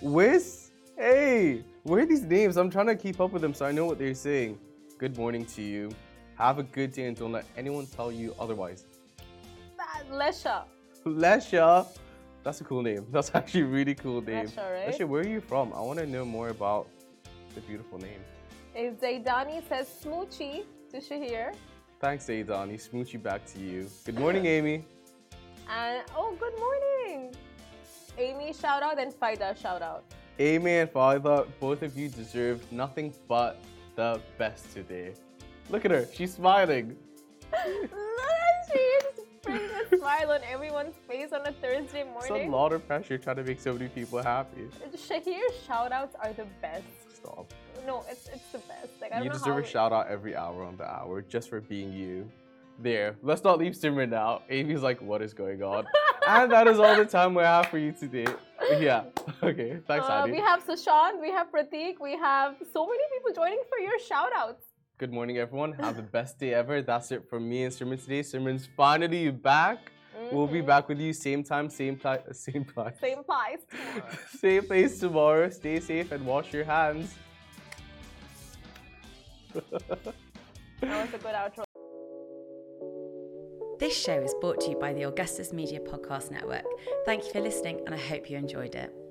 Wiz, 0.00 0.70
hey, 0.96 1.64
where 1.82 2.02
are 2.02 2.06
these 2.06 2.22
names? 2.22 2.58
I'm 2.58 2.70
trying 2.70 2.86
to 2.88 2.94
keep 2.94 3.18
up 3.18 3.32
with 3.32 3.42
them 3.42 3.54
so 3.54 3.64
I 3.64 3.72
know 3.72 3.86
what 3.86 3.98
they're 3.98 4.14
saying. 4.14 4.58
Good 4.98 5.16
morning 5.16 5.46
to 5.46 5.62
you. 5.62 5.90
Have 6.36 6.58
a 6.58 6.62
good 6.62 6.92
day 6.92 7.06
and 7.06 7.16
don't 7.16 7.32
let 7.32 7.46
anyone 7.56 7.86
tell 7.86 8.12
you 8.12 8.36
otherwise. 8.38 8.84
Lesha. 10.12 10.64
Lesha, 11.06 11.88
that's 12.44 12.60
a 12.60 12.64
cool 12.64 12.82
name. 12.82 13.06
That's 13.10 13.30
actually 13.34 13.62
a 13.62 13.66
really 13.66 13.94
cool 13.94 14.20
name. 14.20 14.46
Lesha, 14.46 14.70
right? 14.70 14.94
Lesha, 14.94 15.08
where 15.08 15.22
are 15.22 15.26
you 15.26 15.40
from? 15.40 15.72
I 15.72 15.80
want 15.80 15.98
to 15.98 16.06
know 16.06 16.26
more 16.26 16.50
about 16.50 16.88
the 17.54 17.62
beautiful 17.62 17.98
name. 17.98 18.20
Eh, 18.76 18.90
Zaidani 19.00 19.66
says 19.68 19.88
Smoochie 20.04 20.64
to 20.94 21.00
Shahir. 21.00 21.54
Thanks, 22.00 22.26
Aidani. 22.26 22.76
Smoochie 22.76 23.20
back 23.20 23.44
to 23.46 23.58
you. 23.58 23.88
Good 24.04 24.18
morning, 24.18 24.46
Amy. 24.46 24.84
And 25.68 26.02
oh, 26.16 26.36
good 26.38 26.56
morning. 26.58 27.34
Amy 28.16 28.52
shout 28.52 28.82
out 28.82 29.00
and 29.00 29.12
Faida 29.12 29.56
shout 29.60 29.82
out. 29.82 30.04
Amy 30.38 30.78
and 30.78 30.90
Faida, 30.90 31.46
both 31.58 31.82
of 31.82 31.96
you 31.96 32.08
deserve 32.08 32.60
nothing 32.70 33.12
but 33.26 33.58
the 33.96 34.20
best 34.38 34.72
today. 34.72 35.14
Look 35.70 35.84
at 35.84 35.90
her, 35.90 36.06
she's 36.12 36.34
smiling. 36.34 36.96
Look 37.52 37.90
at 37.90 38.72
she 38.72 38.98
brings 39.42 39.70
a 39.92 39.96
smile 39.96 40.30
on 40.32 40.40
everyone's 40.48 40.94
face 41.08 41.32
on 41.32 41.46
a 41.46 41.52
Thursday 41.52 42.04
morning. 42.04 42.36
It's 42.36 42.48
a 42.48 42.50
lot 42.50 42.72
of 42.72 42.86
pressure 42.86 43.18
trying 43.18 43.36
to 43.36 43.44
make 43.44 43.60
so 43.60 43.72
many 43.72 43.88
people 43.88 44.22
happy. 44.22 44.68
Shahir 44.96 45.42
shout 45.66 45.90
outs 45.90 46.14
are 46.22 46.32
the 46.32 46.46
best. 46.60 47.03
Stop. 47.24 47.54
No, 47.86 48.04
it's 48.10 48.28
it's 48.28 48.48
the 48.52 48.58
best. 48.58 48.92
Like 49.00 49.12
I 49.12 49.16
don't 49.16 49.24
You 49.24 49.30
know 49.30 49.38
deserve 49.38 49.58
a 49.58 49.66
shout 49.66 49.92
out 49.92 50.08
every 50.08 50.36
hour 50.36 50.62
on 50.62 50.76
the 50.76 50.84
hour 50.84 51.22
just 51.22 51.48
for 51.48 51.60
being 51.60 51.92
you. 51.92 52.30
There, 52.80 53.16
let's 53.22 53.44
not 53.44 53.58
leave 53.58 53.72
Simran 53.74 54.10
now. 54.10 54.42
Amy's 54.50 54.82
like, 54.82 55.00
what 55.00 55.22
is 55.22 55.32
going 55.32 55.62
on? 55.62 55.86
and 56.28 56.50
that 56.50 56.66
is 56.66 56.78
all 56.80 56.96
the 56.96 57.04
time 57.04 57.32
we 57.34 57.44
have 57.44 57.66
for 57.66 57.78
you 57.78 57.92
today. 57.92 58.26
Yeah, 58.80 59.04
okay, 59.42 59.78
thanks, 59.86 60.06
Uh, 60.06 60.12
Adi. 60.12 60.32
we 60.32 60.38
have 60.38 60.64
Sushant, 60.66 61.20
we 61.20 61.30
have 61.30 61.46
Pratik, 61.52 62.00
we 62.00 62.16
have 62.16 62.56
so 62.72 62.84
many 62.86 63.04
people 63.14 63.32
joining 63.32 63.62
for 63.68 63.78
your 63.78 63.98
shout 64.00 64.32
outs. 64.36 64.64
Good 64.98 65.12
morning, 65.12 65.38
everyone. 65.38 65.72
Have 65.74 65.96
the 65.96 66.02
best 66.02 66.38
day 66.40 66.52
ever. 66.52 66.82
That's 66.82 67.10
it 67.12 67.28
from 67.30 67.48
me 67.48 67.62
and 67.64 67.72
Simran 67.72 68.02
today. 68.02 68.20
Simran's 68.20 68.68
finally 68.76 69.30
back. 69.30 69.78
We'll 70.32 70.46
be 70.46 70.60
back 70.60 70.88
with 70.88 70.98
you 70.98 71.12
same 71.12 71.44
time, 71.44 71.68
same 71.70 71.96
time, 71.96 72.20
same 72.32 72.64
place. 72.64 72.94
Same 73.00 73.24
place. 73.24 73.60
Same 74.38 74.66
place 74.66 74.98
tomorrow. 74.98 75.48
Stay 75.50 75.80
safe 75.80 76.12
and 76.12 76.24
wash 76.26 76.52
your 76.52 76.64
hands. 76.64 77.14
that 79.54 79.62
was 80.82 81.14
a 81.14 81.18
good 81.18 81.34
outro. 81.34 81.64
This 83.78 83.96
show 83.96 84.20
is 84.20 84.34
brought 84.40 84.60
to 84.62 84.70
you 84.70 84.78
by 84.78 84.92
the 84.92 85.02
Augustus 85.04 85.52
Media 85.52 85.80
Podcast 85.80 86.30
Network. 86.30 86.64
Thank 87.04 87.24
you 87.24 87.32
for 87.32 87.40
listening, 87.40 87.80
and 87.86 87.94
I 87.94 87.98
hope 87.98 88.30
you 88.30 88.36
enjoyed 88.36 88.74
it. 88.74 89.03